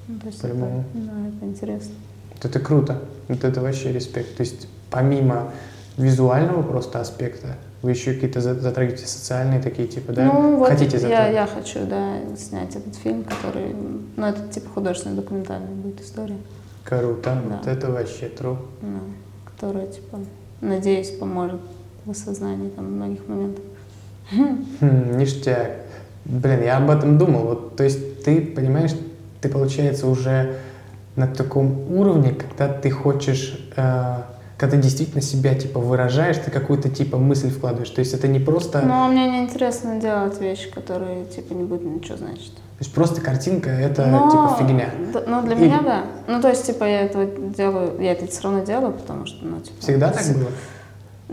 [0.08, 1.92] Ну, то есть это, да, это интересно.
[2.34, 2.98] Вот это круто.
[3.28, 4.36] Вот это вообще респект.
[4.36, 5.50] То есть помимо
[5.96, 10.24] визуального просто аспекта, вы еще какие-то за- затрагиваете социальные такие, типа, да?
[10.24, 11.34] Ну, вот Хотите я, затрагивать?
[11.34, 13.74] я хочу, да, снять этот фильм, который,
[14.16, 16.36] ну, это типа художественная документальная будет история,
[16.84, 17.40] Круто.
[17.48, 17.56] Да.
[17.56, 18.56] Вот это вообще true.
[18.80, 18.98] ну,
[19.44, 20.18] которая, типа,
[20.60, 21.60] надеюсь, поможет
[22.04, 23.64] в осознании там многих моментов.
[24.30, 25.70] Хм, ништяк.
[26.24, 27.42] Блин, я об этом думал.
[27.44, 28.92] Вот, то есть ты, понимаешь,
[29.40, 30.56] ты, получается, уже
[31.16, 34.16] на таком уровне, когда ты хочешь, э,
[34.56, 37.90] когда ты действительно себя, типа, выражаешь, ты какую-то, типа, мысль вкладываешь.
[37.90, 38.80] То есть это не просто...
[38.82, 42.54] Но мне не интересно делать вещи, которые, типа, не будут ничего значить.
[42.54, 44.90] То есть просто картинка— это, Но- типа, фигня.
[45.12, 46.04] да, ну, для Или- меня, да.
[46.26, 47.26] Ну, то есть, типа, я это
[47.56, 49.80] делаю, я это все равно делаю, потому что, ну, типа...
[49.80, 50.48] Всегда так было?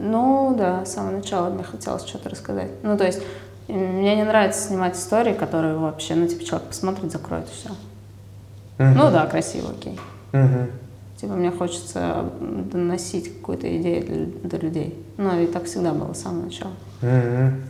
[0.02, 2.70] Ну, да, с самого начала мне хотелось что-то рассказать.
[2.84, 3.22] Ну, то есть,
[3.68, 7.70] мне не нравится снимать истории, которые вообще, ну, типа, человек посмотрит, закроет и все.
[8.78, 8.98] Мгм.
[8.98, 10.00] Ну, да, красиво, окей.
[10.32, 10.68] Мгм.
[11.18, 12.26] Типа, мне хочется
[12.72, 15.06] доносить какую-то идею для, до людей.
[15.18, 16.72] Ну, и так всегда было с самого начала.
[17.02, 17.62] Мгм.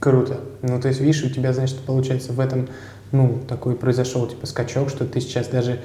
[0.00, 0.40] Круто.
[0.62, 2.68] Ну, то есть, видишь, у тебя, значит, получается, в этом,
[3.12, 5.80] ну, такой произошел, типа, скачок, что ты сейчас даже,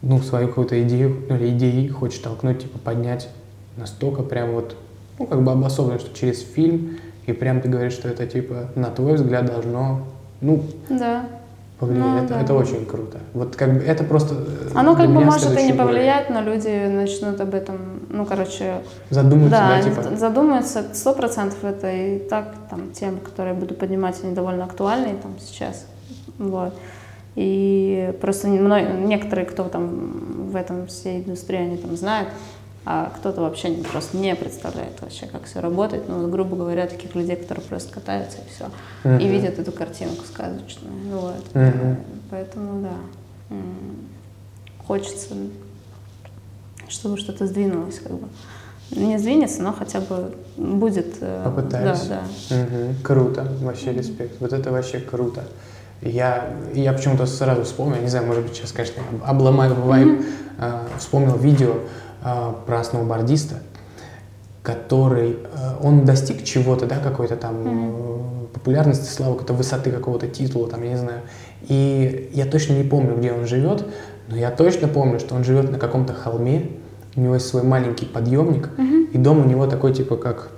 [0.00, 3.28] ну, свою какую-то идею, ну, или идеи хочешь толкнуть, типа, поднять
[3.80, 4.76] настолько прям вот,
[5.18, 8.88] ну, как бы обособленно, что через фильм, и прям ты говоришь, что это, типа, на
[8.90, 10.02] твой взгляд должно,
[10.40, 11.24] ну, Да.
[11.78, 12.04] повлиять.
[12.06, 12.40] Ну, это, да.
[12.42, 13.18] это очень круто.
[13.34, 15.76] Вот как бы это просто э, Оно как бы может и не уровень.
[15.78, 17.76] повлиять, но люди начнут об этом,
[18.10, 23.54] ну, короче, Задуматься, да, да, типа, задумаются, сто процентов это и так, там, темы, которые
[23.54, 25.86] я буду поднимать, они довольно актуальны там сейчас,
[26.38, 26.74] вот.
[27.36, 32.28] И просто некоторые, кто там в этом всей индустрии, они там знают,
[32.84, 36.08] а кто-то вообще не- просто не представляет вообще, как все работает.
[36.08, 38.64] Ну, грубо говоря, таких людей, которые просто катаются и все,
[39.04, 39.32] и Мгм.
[39.32, 41.54] видят эту картинку сказочную, вот.
[41.54, 41.96] Мгм.
[42.30, 43.56] Поэтому, да,
[44.86, 45.34] хочется,
[46.88, 48.28] чтобы что-то сдвинулось, как бы.
[48.90, 51.18] Не сдвинется, но хотя бы будет...
[51.20, 52.06] э, Попытались.
[52.06, 52.56] Да, да.
[52.56, 52.96] Мгм.
[53.04, 54.40] Круто, вообще респект.
[54.40, 55.44] Вот это вообще круто.
[56.02, 60.24] Я, я почему-то сразу вспомнил, не знаю, может быть, сейчас, конечно, обломаю вайб,
[60.58, 61.74] а, вспомнил видео
[62.66, 63.56] про сноубордиста,
[64.62, 70.68] который, а, он достиг чего-то, да, какой-то там э, популярности, славы, какой-то высоты какого-то титула,
[70.68, 71.20] там, я не знаю.
[71.62, 73.86] И я точно не помню, где он живет,
[74.28, 76.70] но я точно помню, что он живет на каком-то холме,
[77.16, 78.70] у него есть свой маленький подъемник,
[79.12, 80.50] и дом у него такой, типа, как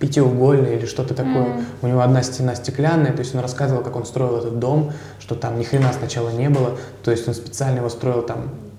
[0.00, 1.42] пятиугольный или что-то такое.
[1.42, 1.64] Мгм.
[1.82, 5.34] У него одна стена стеклянная, то есть он рассказывал, как он строил этот дом, что
[5.34, 8.69] там ни хрена сначала не было, то есть он специально его строил там а,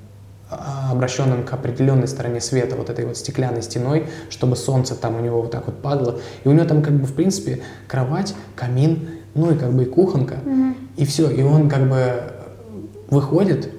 [0.51, 5.41] обращенным к определенной стороне света, вот этой вот стеклянной стеной, чтобы солнце там у него
[5.41, 6.19] вот так вот падало.
[6.43, 9.85] И у него там как бы в принципе кровать, камин, ну и как бы и
[9.85, 10.35] кухонка,
[10.97, 11.29] и все.
[11.29, 12.23] И он как бы
[13.09, 13.69] выходит,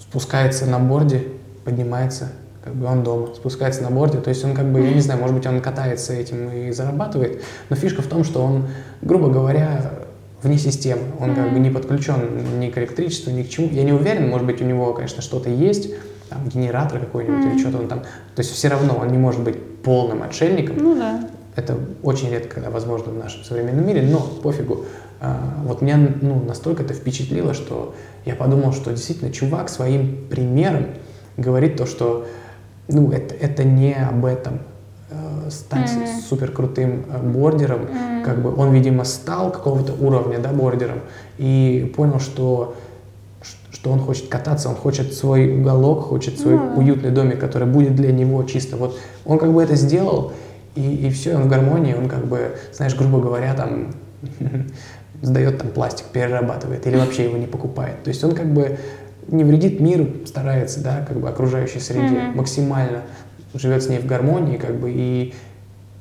[0.00, 1.24] спускается на борде,
[1.64, 2.32] поднимается,
[2.64, 5.20] как бы он дома, спускается на борде, то есть он как бы, я не знаю,
[5.20, 8.66] может быть, он катается этим и зарабатывает, но фишка в том, что он,
[9.02, 10.05] грубо говоря,
[10.42, 13.68] вне системы, он как бы не подключен ни к электричеству, ни к чему.
[13.72, 15.90] Я не уверен, может быть, у него, конечно, что-то есть,
[16.28, 19.56] там, генератор какой-нибудь или что-то он там, то есть все равно он не может быть
[19.82, 21.28] полным отшельником, Ну да.
[21.54, 24.84] это очень редко возможно в нашем современном мире, но пофигу.
[25.20, 30.86] А, Вот меня ну, настолько это впечатлило, что я подумал, что действительно чувак своим примером
[31.36, 32.26] говорит то, что
[32.88, 34.60] ну, это, это не об этом
[35.50, 36.06] стать Мгм.
[36.28, 37.82] супер крутым бордером.
[37.82, 38.22] Мгм.
[38.24, 41.00] Как бы он, видимо, стал какого-то уровня да, бордером
[41.38, 42.74] и понял, что
[43.70, 46.80] что он хочет кататься, он хочет свой уголок, хочет свой Ну да.
[46.80, 48.76] уютный домик, который будет для него чисто.
[48.76, 50.32] Вот он как бы это сделал,
[50.74, 53.92] и, и все, он в гармонии, он как бы, знаешь, грубо говоря, там
[55.22, 58.02] сдает там пластик, перерабатывает или вообще его не покупает.
[58.02, 58.78] То есть он как бы
[59.28, 62.36] не вредит миру, старается, да, как бы окружающей среде Мгм.
[62.38, 63.02] максимально
[63.56, 65.34] живет с ней в гармонии, как бы и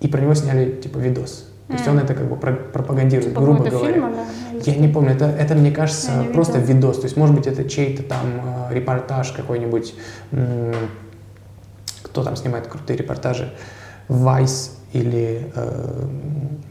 [0.02, 1.48] и про него сняли типа видос.
[1.68, 1.98] То есть Мгм.
[1.98, 3.94] он это как бы про- пропагандирует, Типа грубо говоря.
[3.94, 6.76] фильм, или- или Я не помню, это, это мне кажется Я просто видела.
[6.76, 6.98] видос.
[7.00, 8.20] То есть, может быть, это чей-то там
[8.70, 9.96] э, репортаж какой-нибудь.
[12.04, 13.54] Кто там снимает крутые репортажи?
[14.10, 16.06] Vice или э,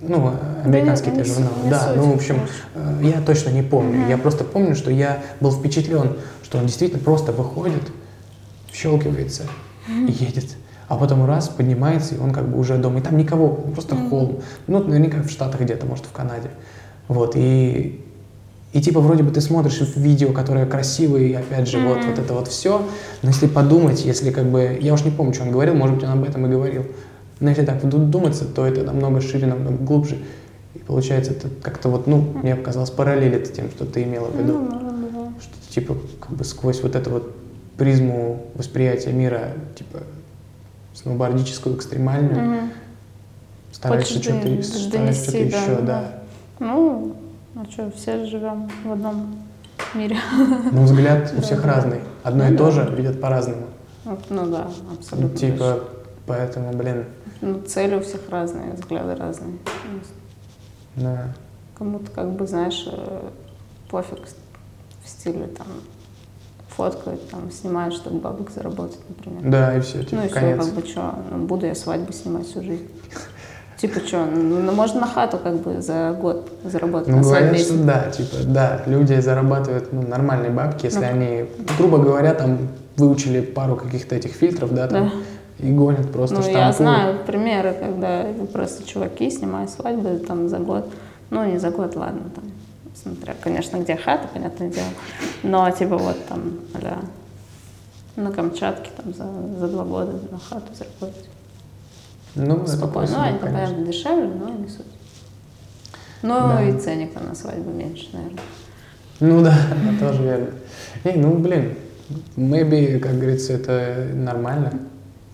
[0.00, 0.30] ну,
[0.64, 0.96] Да не журналы.
[1.24, 2.36] суть, не Да, суть, ну, в общем,
[2.74, 3.98] э, я точно не помню.
[3.98, 4.08] Мгм.
[4.08, 7.82] Я просто помню, что я был впечатлен, что он действительно просто выходит,
[8.72, 9.42] щелкивается
[9.88, 10.56] и едет.
[10.88, 12.98] А потом раз, поднимается, и он как бы уже дома.
[12.98, 14.10] И там никого, просто Мгм.
[14.10, 14.40] холм.
[14.66, 16.50] Ну, наверняка в Штатах где-то, может, в Канаде.
[17.08, 18.02] Вот, и,
[18.72, 22.10] и типа вроде бы ты смотришь видео, которое красивое, и опять же, вот, Мгм.
[22.10, 22.82] вот это вот все.
[23.22, 26.04] Но если подумать, если как бы, я уж не помню, что он говорил, может быть,
[26.04, 26.84] он об этом и говорил.
[27.40, 30.18] Но если так ду- думаться, то это намного шире, намного глубже.
[30.74, 34.36] И получается, это как-то вот, ну, мне показалось, параллелит с тем, что ты имела в
[34.38, 34.68] виду.
[34.70, 34.80] Да.
[35.40, 37.34] Что типа как бы сквозь вот эту вот
[37.76, 40.00] призму восприятия мира, типа
[40.94, 42.70] сноубордическую, экстремальную, Мгм.
[43.72, 46.10] стараешься что-то, стараешься что-то да, еще, да.
[46.60, 47.16] Ну,
[47.56, 49.36] а что, все живем в одном
[49.94, 50.16] мире.
[50.72, 51.74] Но взгляд у всех да.
[51.74, 52.00] разный.
[52.22, 53.66] Одно Ну и то же видят по-разному.
[54.30, 55.36] Ну да, абсолютно.
[55.36, 55.80] Типа,
[56.26, 57.06] поэтому, блин,
[57.40, 59.58] Ну, цели у всех разные, взгляды разные.
[60.96, 61.34] Ну, да.
[61.76, 63.28] Кому-то, как бы, знаешь, э,
[63.90, 64.20] пофиг
[65.04, 65.66] в стиле там
[66.76, 69.40] фоткают, там, снимают, чтобы бабок заработать, например.
[69.50, 70.64] Да, и все, типа, ну и все, конец.
[70.66, 72.86] как бы, что, буду я свадьбу снимать всю жизнь.
[73.76, 77.64] Типа, что, ну, можно на хату, как бы, за год заработать Ну, на говорят, свадьбе.
[77.64, 81.06] что да, типа, да, люди зарабатывают ну, нормальные бабки, если Ну.
[81.06, 81.44] они,
[81.76, 82.58] грубо говоря, там
[82.96, 85.10] выучили пару каких-то этих фильтров, да, там,
[85.58, 85.66] Да.
[85.66, 86.66] и гонят просто Ну, штампуют.
[86.66, 90.88] я знаю примеры, когда просто чуваки снимают свадьбы там за год.
[91.30, 92.44] Ну, не за год, ладно, там,
[92.94, 94.86] смотря, конечно, где хата, понятное дело.
[95.42, 97.04] Но, типа, вот там, а
[98.16, 101.28] на Камчатке там за, за два года на хату заработать.
[102.36, 103.10] Ну, Спокойно.
[103.12, 103.60] Ну, они, конечно.
[103.66, 104.86] понятно, дешевле, но не суть.
[106.22, 106.62] Ну, Да.
[106.62, 108.40] и ценник на свадьбу меньше, наверное.
[109.20, 109.56] Ну да,
[110.00, 110.50] тоже верно.
[111.04, 111.76] Не, ну блин,
[112.36, 114.72] maybe, как говорится, это нормально.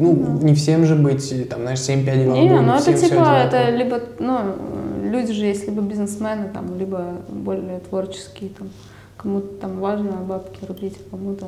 [0.01, 3.23] Ну, не всем же быть, там, знаешь, 7 пядей во лбу, Не, ну это типа,
[3.45, 4.39] это либо, ну,
[5.05, 8.71] люди же есть либо бизнесмены, там, либо более творческие, там,
[9.17, 11.47] кому-то там важно бабки рубить, а кому-то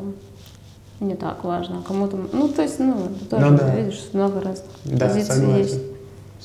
[1.00, 3.74] не так важно, а кому-то, ну, то есть, ну, это тоже, Ну да.
[3.74, 5.58] видишь, много разных Да, позиций согласен.
[5.58, 5.80] есть.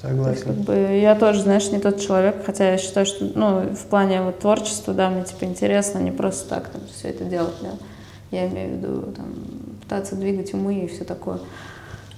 [0.02, 0.64] То есть, как Согласен.
[0.64, 4.40] бы, я тоже, знаешь, не тот человек, хотя я считаю, что, ну, в плане вот
[4.40, 7.70] творчества, да, мне, типа, интересно не просто так там все это делать, да.
[8.30, 9.26] Я имею в виду, там,
[9.82, 11.40] пытаться двигать умы и все такое.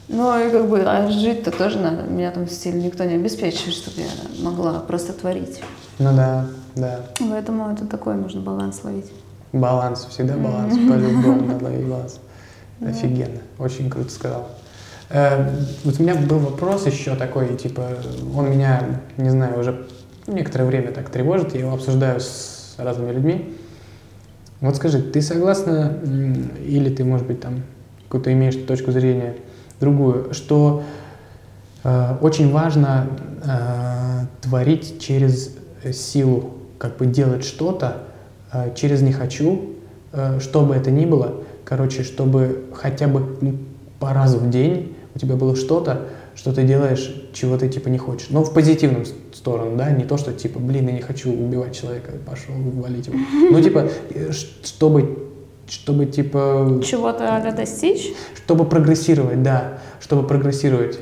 [0.09, 2.01] Ну, и как бы, а жить-то тоже надо.
[2.03, 5.61] Меня там стиль никто не обеспечивает, чтобы я могла просто творить.
[5.99, 7.01] Ну да, да.
[7.19, 9.11] Поэтому это такой нужно баланс ловить.
[9.53, 12.19] Баланс, всегда баланс, по-любому надо ловить баланс.
[12.81, 14.47] Офигенно, очень круто сказал.
[15.09, 15.47] Э,
[15.83, 17.89] Вот у меня был вопрос еще такой, типа,
[18.35, 19.87] он меня, не знаю, уже
[20.25, 23.55] некоторое время так тревожит, я его обсуждаю с разными людьми.
[24.61, 25.97] Вот скажи, ты согласна,
[26.65, 27.63] или ты, может быть, там
[28.03, 29.35] какую-то имеешь точку зрения
[29.79, 30.83] другую, что
[31.83, 33.07] э, очень важно
[33.43, 35.55] э, творить через
[35.93, 38.03] силу, как бы делать что-то
[38.51, 39.75] э, через не хочу,
[40.11, 43.57] э, что бы это ни было, короче, чтобы хотя бы ну,
[43.99, 47.97] по разу в день у тебя было что-то, что ты делаешь, чего ты типа не
[47.97, 48.27] хочешь.
[48.29, 49.03] Но в позитивном
[49.33, 53.17] сторону, да, не то, что типа, блин, я не хочу убивать человека, пошел валить его.
[53.51, 54.31] Ну, типа, э,
[54.63, 55.28] чтобы,
[55.69, 58.11] чтобы типа, Чего-то достичь?
[58.35, 60.99] чтобы прогрессировать, да, чтобы прогрессировать.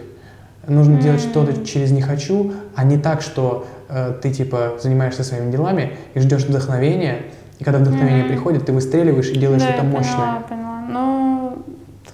[0.67, 5.49] Нужно делать что-то через не хочу, а не так, что э, ты типа занимаешься своими
[5.49, 7.21] делами и ждешь вдохновения,
[7.59, 8.33] и когда вдохновение Мгм.
[8.33, 10.15] приходит, ты выстреливаешь и делаешь да, что-то мощное.
[10.15, 10.81] Поняла, поняла.
[10.89, 11.57] Ну,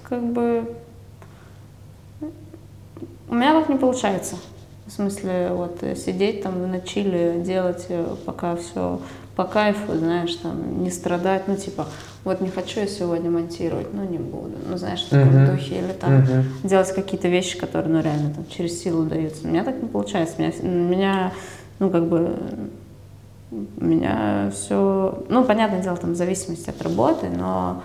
[0.08, 0.64] как бы...
[3.28, 4.36] У меня так не получается.
[4.94, 9.00] В смысле, вот э, сидеть там на чиле, делать э, пока все
[9.34, 11.88] по кайфу, знаешь, там, не страдать, ну, типа,
[12.22, 15.46] вот не хочу я сегодня монтировать, ну, не буду, ну, знаешь, в таком Мгм.
[15.46, 16.44] духе, или там Мгм.
[16.62, 19.44] делать какие-то вещи, которые, ну, реально там через силу даются.
[19.48, 20.36] У меня так не получается.
[20.38, 21.32] Меня, меня
[21.80, 22.36] ну, как бы,
[23.50, 27.82] у меня все, ну, понятное дело, там, в зависимости от работы, но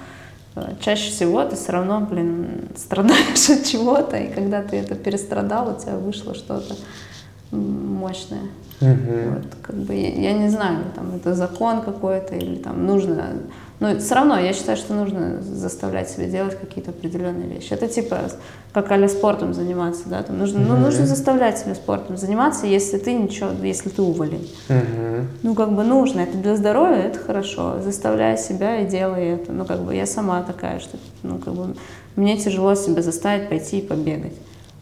[0.81, 5.79] чаще всего ты все равно, блин, страдаешь от чего-то, и когда ты это перестрадал, у
[5.79, 6.75] тебя вышло что-то
[7.51, 8.43] мощное.
[8.81, 9.33] Мгм.
[9.33, 13.33] Вот, как бы, я, я не знаю, там, это закон какой-то или там нужно...
[13.79, 17.71] Но все равно я считаю, что нужно заставлять себя делать какие-то определенные вещи.
[17.71, 18.29] Это типа
[18.73, 20.83] как а спортом заниматься, да, там нужно, ну, Мгм.
[20.83, 24.45] нужно заставлять себя спортом заниматься, если ты ничего, если ты уволен.
[24.67, 25.27] Мгм.
[25.43, 27.81] Ну, как бы нужно, это для здоровья, это хорошо.
[27.81, 29.53] Заставляй себя и делай это.
[29.53, 31.75] Ну, как бы я сама такая, что, ну, как бы
[32.15, 34.33] мне тяжело себя заставить пойти и побегать.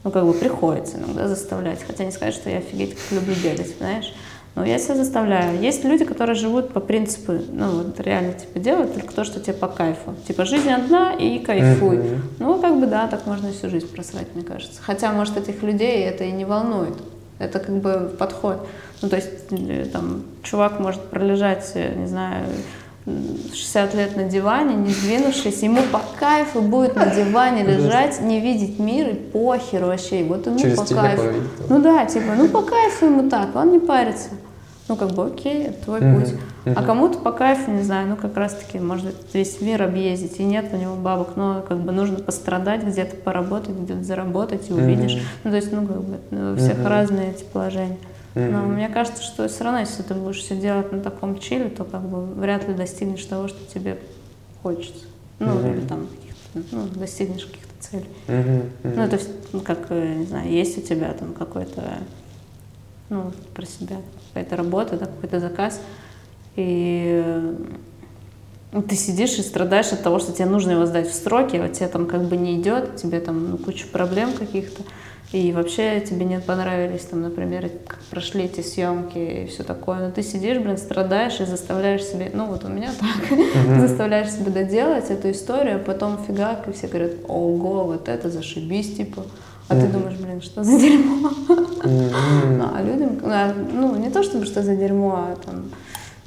[0.04, 1.80] Ну, как бы приходится иногда заставлять.
[1.86, 4.14] Хотя не сказать, что я офигеть как люблю бегать, знаешь.
[4.58, 5.62] Но я себя заставляю.
[5.62, 9.54] Есть люди, которые живут по принципу, ну, вот реально, типа, делают только то, что тебе
[9.54, 10.16] по кайфу.
[10.28, 11.98] Типа, жизнь одна и кайфуй.
[11.98, 12.22] Мгм.
[12.40, 14.82] Ну, как бы, да, так можно всю жизнь просрать, мне кажется.
[14.82, 16.96] Хотя, может, этих людей это и не волнует.
[17.38, 18.68] Это как бы подход.
[19.04, 22.46] Ну, то есть, э, там, чувак может пролежать, э, не знаю,
[23.06, 28.40] м, 60 лет на диване, не сдвинувшись, ему по кайфу будет на диване лежать, не
[28.40, 31.44] видеть мир и похер вообще, вот ему Через по кайфу.
[31.70, 34.30] Ну да, типа, ну по кайфу ему так, он не парится.
[34.88, 36.34] Ну как бы окей, это твой Мгм, путь.
[36.66, 36.86] А мгм.
[36.86, 40.68] кому-то по кайфу, не знаю, ну как раз таки, может весь мир объездить, и нет
[40.72, 45.16] у него бабок, но как бы нужно пострадать, где-то поработать, где-то заработать, и увидишь.
[45.16, 45.22] Мгм.
[45.44, 46.88] Ну то есть, ну как бы, ну, у всех Мгм.
[46.88, 47.98] разные эти положения.
[48.36, 48.74] Но Мгм.
[48.76, 52.02] мне кажется, что все равно, если ты будешь все делать на таком чиле, то как
[52.04, 53.98] бы вряд ли достигнешь того, что тебе
[54.64, 55.06] хочется.
[55.40, 55.74] Ну, Мгм.
[55.74, 58.06] или там каких-то, ну, достигнешь каких-то целей.
[58.28, 58.56] Мгм.
[58.84, 58.96] Мгм.
[58.96, 61.82] Ну, это вс- ну, как, э, не знаю, есть у тебя там какой-то,
[63.10, 63.98] ну, про себя,
[64.38, 65.82] какая-то работа, да, какой-то заказ,
[66.56, 67.24] и
[68.72, 71.70] э, ты сидишь и страдаешь от того, что тебе нужно его сдать в сроки, а
[71.70, 74.84] тебе там как бы не идет, тебе там ну, куча проблем каких-то,
[75.32, 80.12] и вообще тебе не понравились, там, например, как прошли эти съемки и все такое, но
[80.12, 85.10] ты сидишь, блин, страдаешь и заставляешь себе, ну вот у меня так, заставляешь себя доделать
[85.10, 89.24] эту историю, а потом фигак, и все говорят, ого, вот это зашибись, типа.
[89.70, 91.30] А ты думаешь, блин, что за дерьмо?
[91.84, 95.66] А людям, а, ну, не то чтобы что за дерьмо, а там,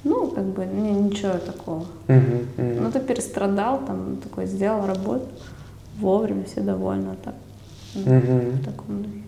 [0.04, 1.84] ну, как бы, не, ничего такого.
[2.06, 5.26] Ну, ты перестрадал, там, такой, сделал работу
[5.98, 7.34] вовремя, все довольны, а так,
[7.94, 9.22] ну, в таком духе.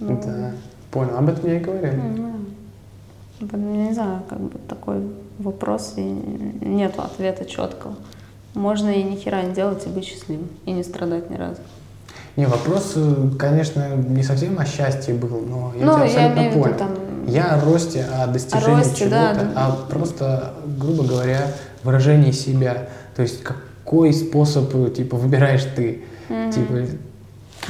[0.00, 0.52] Ну, Да,
[0.90, 1.16] понял.
[1.18, 1.92] Об этом я и говорил.
[2.16, 2.32] ну,
[3.52, 5.02] Я не знаю, как бы такой
[5.38, 7.94] вопрос, и нет ответа четкого.
[8.54, 11.60] Можно и ни хера не делать, и быть счастливым, и не страдать ни разу.
[12.36, 16.38] Не, вопрос, э, конечно, не совсем о счастье был, но я ну, тебя я абсолютно
[16.38, 16.78] имею в виду понял.
[16.78, 16.90] там...
[17.26, 19.66] Я о росте, о достижении росте, да, чего-то, да.
[19.66, 21.46] а просто, грубо говоря,
[21.84, 22.88] выражение себя.
[23.14, 26.04] То есть какой способ, э, типа, выбираешь ты?
[26.28, 26.52] Мгм.
[26.52, 26.74] Типа,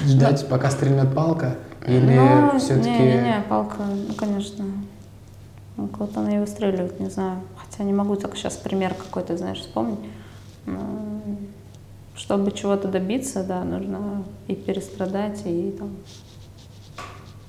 [0.04, 1.56] ждать, пока стрельнет палка?
[1.86, 2.88] Или ну, все-таки...
[2.88, 4.64] Не-не-не, палка, ну, конечно,
[5.76, 7.40] ну, кого-то она и выстреливает, не знаю.
[7.56, 9.98] Хотя не могу только сейчас пример какой-то, знаешь, вспомнить.
[10.66, 10.78] Но
[12.14, 15.90] чтобы чего-то добиться, да, нужно и перестрадать, и там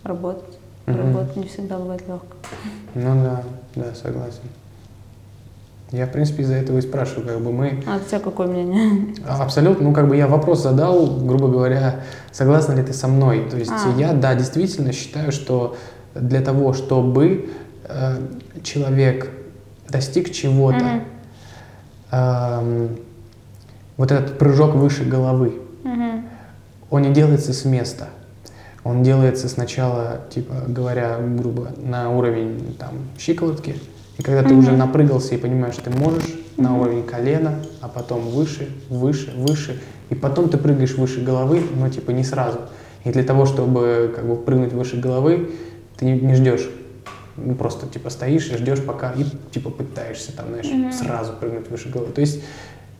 [0.03, 0.57] работать.
[0.85, 0.97] Мгм.
[0.97, 2.25] Работа не всегда бывает легко.
[2.95, 3.43] Ну да,
[3.75, 4.41] да, согласен.
[5.91, 7.83] Я, в принципе, из-за этого и спрашиваю, как бы мы...
[7.85, 9.13] А у тебя какое мнение?
[9.27, 12.01] А, Абсолютно, ну как бы я вопрос задал, грубо говоря,
[12.31, 13.47] согласна ли ты со мной?
[13.49, 13.93] То есть А.
[13.99, 15.77] я, да, действительно считаю, что
[16.15, 17.51] для того, чтобы
[17.83, 18.15] э,
[18.63, 19.29] человек
[19.87, 21.03] достиг чего-то, Мгм.
[22.11, 22.97] эм,
[23.97, 25.53] вот этот прыжок выше головы,
[25.83, 26.25] Мгм.
[26.89, 28.07] он не делается с места.
[28.83, 33.75] Он делается сначала, типа говоря, грубо, на уровень там щиколотки,
[34.17, 36.81] и когда ты уже напрыгался и понимаешь, что ты можешь на Мгм.
[36.81, 39.79] уровень колена, а потом выше, выше, выше,
[40.09, 42.59] и потом ты прыгаешь выше головы, но типа не сразу.
[43.05, 45.51] И для того, чтобы как бы прыгнуть выше головы,
[45.97, 46.69] ты не, не ждешь,
[47.37, 50.91] ну, просто типа стоишь и ждешь пока и типа пытаешься там, знаешь, Мгм.
[50.91, 52.11] сразу прыгнуть выше головы.
[52.11, 52.41] То есть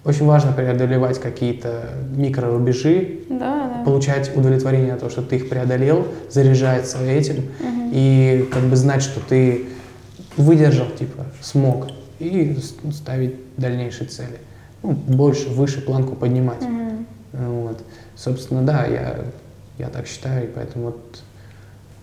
[0.06, 3.84] очень важно преодолевать какие-то микрорубежи, Да, да.
[3.86, 7.46] получать удовлетворение от того, что ты их преодолел, заряжаться этим
[7.94, 9.66] и как бы знать, что ты
[10.36, 11.88] выдержал, типа, смог,
[12.20, 12.58] и
[12.92, 14.40] ставить дальнейшие цели.
[14.82, 16.62] Ну, больше, выше планку поднимать.
[16.62, 17.06] Мгм.
[17.32, 17.80] Вот.
[18.16, 19.20] Собственно, да, я,
[19.78, 21.22] я так считаю, и поэтому вот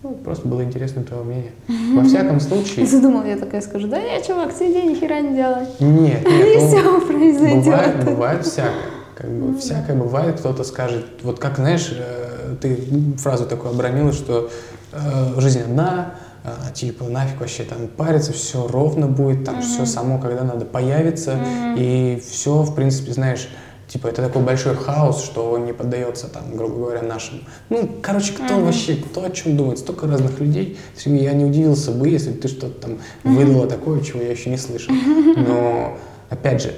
[0.03, 1.51] ну, просто было интересно твое мнение.
[1.95, 5.65] Во всяком случае, Задумал, я такая скажу, да не, чувак, сиди, ни хера не делай.
[5.79, 7.65] нет, И нет, ну, все произойдет.
[7.65, 8.73] Бывает, бывает всякое.
[9.15, 9.59] Как бы Ну да.
[9.59, 12.77] всякое бывает, кто-то скажет, вот как, знаешь, э, ты
[13.17, 14.49] фразу такую обронила, что
[14.93, 20.17] э, жизнь одна, а, типа нафиг вообще там париться, все ровно будет, там все само,
[20.17, 21.37] когда надо появится,
[21.77, 23.47] и все, в принципе, знаешь,
[23.91, 27.41] типа это такой большой хаос, что он не поддается там, грубо говоря, нашему.
[27.69, 30.77] Ну, короче, кто вообще, кто о чем думает, столько разных людей.
[31.05, 34.57] Я не удивился бы, если бы ты что-то там выдала такое, чего я еще не
[34.57, 34.93] слышал.
[35.35, 35.97] Но,
[36.29, 36.73] опять же,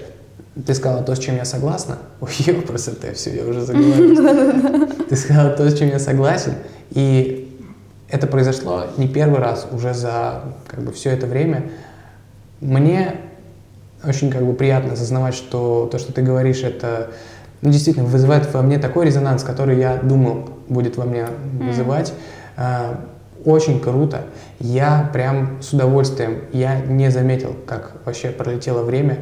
[0.65, 1.99] ты сказала то, с чем я согласна.
[2.19, 4.87] Ой, ёпрос это все, я уже заговорился.
[5.09, 6.53] Ты сказала то, с чем я согласен.
[6.91, 7.55] И
[8.09, 11.69] это произошло не первый раз, уже за как бы все это время.
[12.59, 13.19] Мне
[14.05, 17.11] очень как бы приятно осознавать, что то, что ты говоришь, это
[17.61, 21.25] ну, действительно вызывает во мне такой резонанс, который я думал будет во мне
[21.59, 22.13] вызывать.
[22.57, 23.05] А,
[23.45, 24.21] Очень круто.
[24.59, 29.19] Я прям с удовольствием, я не заметил, как вообще пролетело время.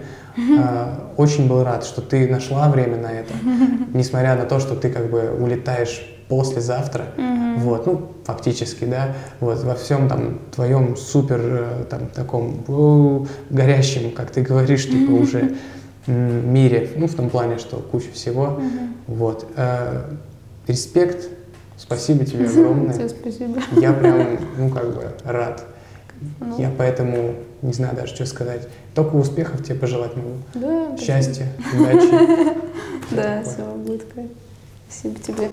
[0.60, 3.34] А, Очень был рад, что ты нашла время на это,
[3.94, 6.02] несмотря на то, что ты как бы улетаешь
[6.32, 7.08] послезавтра,
[7.58, 12.64] вот, ну, фактически, да, вот, во всем там твоем супер, э, там, таком
[13.50, 15.58] горящем, как ты говоришь, типа, уже
[16.08, 18.62] мире, ну, в том плане, что куча всего,
[19.08, 19.46] вот.
[19.58, 20.04] Э,
[20.68, 21.28] Респект,
[21.78, 22.94] спасибо тебе огромное.
[22.94, 23.60] Тебе спасибо.
[23.82, 25.66] Я прям, ну, как бы рад.
[26.40, 26.58] Ну.
[26.60, 28.70] Я поэтому не знаю даже, что сказать.
[28.96, 30.38] Только успехов тебе пожелать могу.
[30.54, 30.96] Да.
[30.98, 31.48] Счастья,
[31.78, 32.58] удачи.
[33.12, 34.06] Да, все будет.
[34.88, 35.50] Спасибо тебе.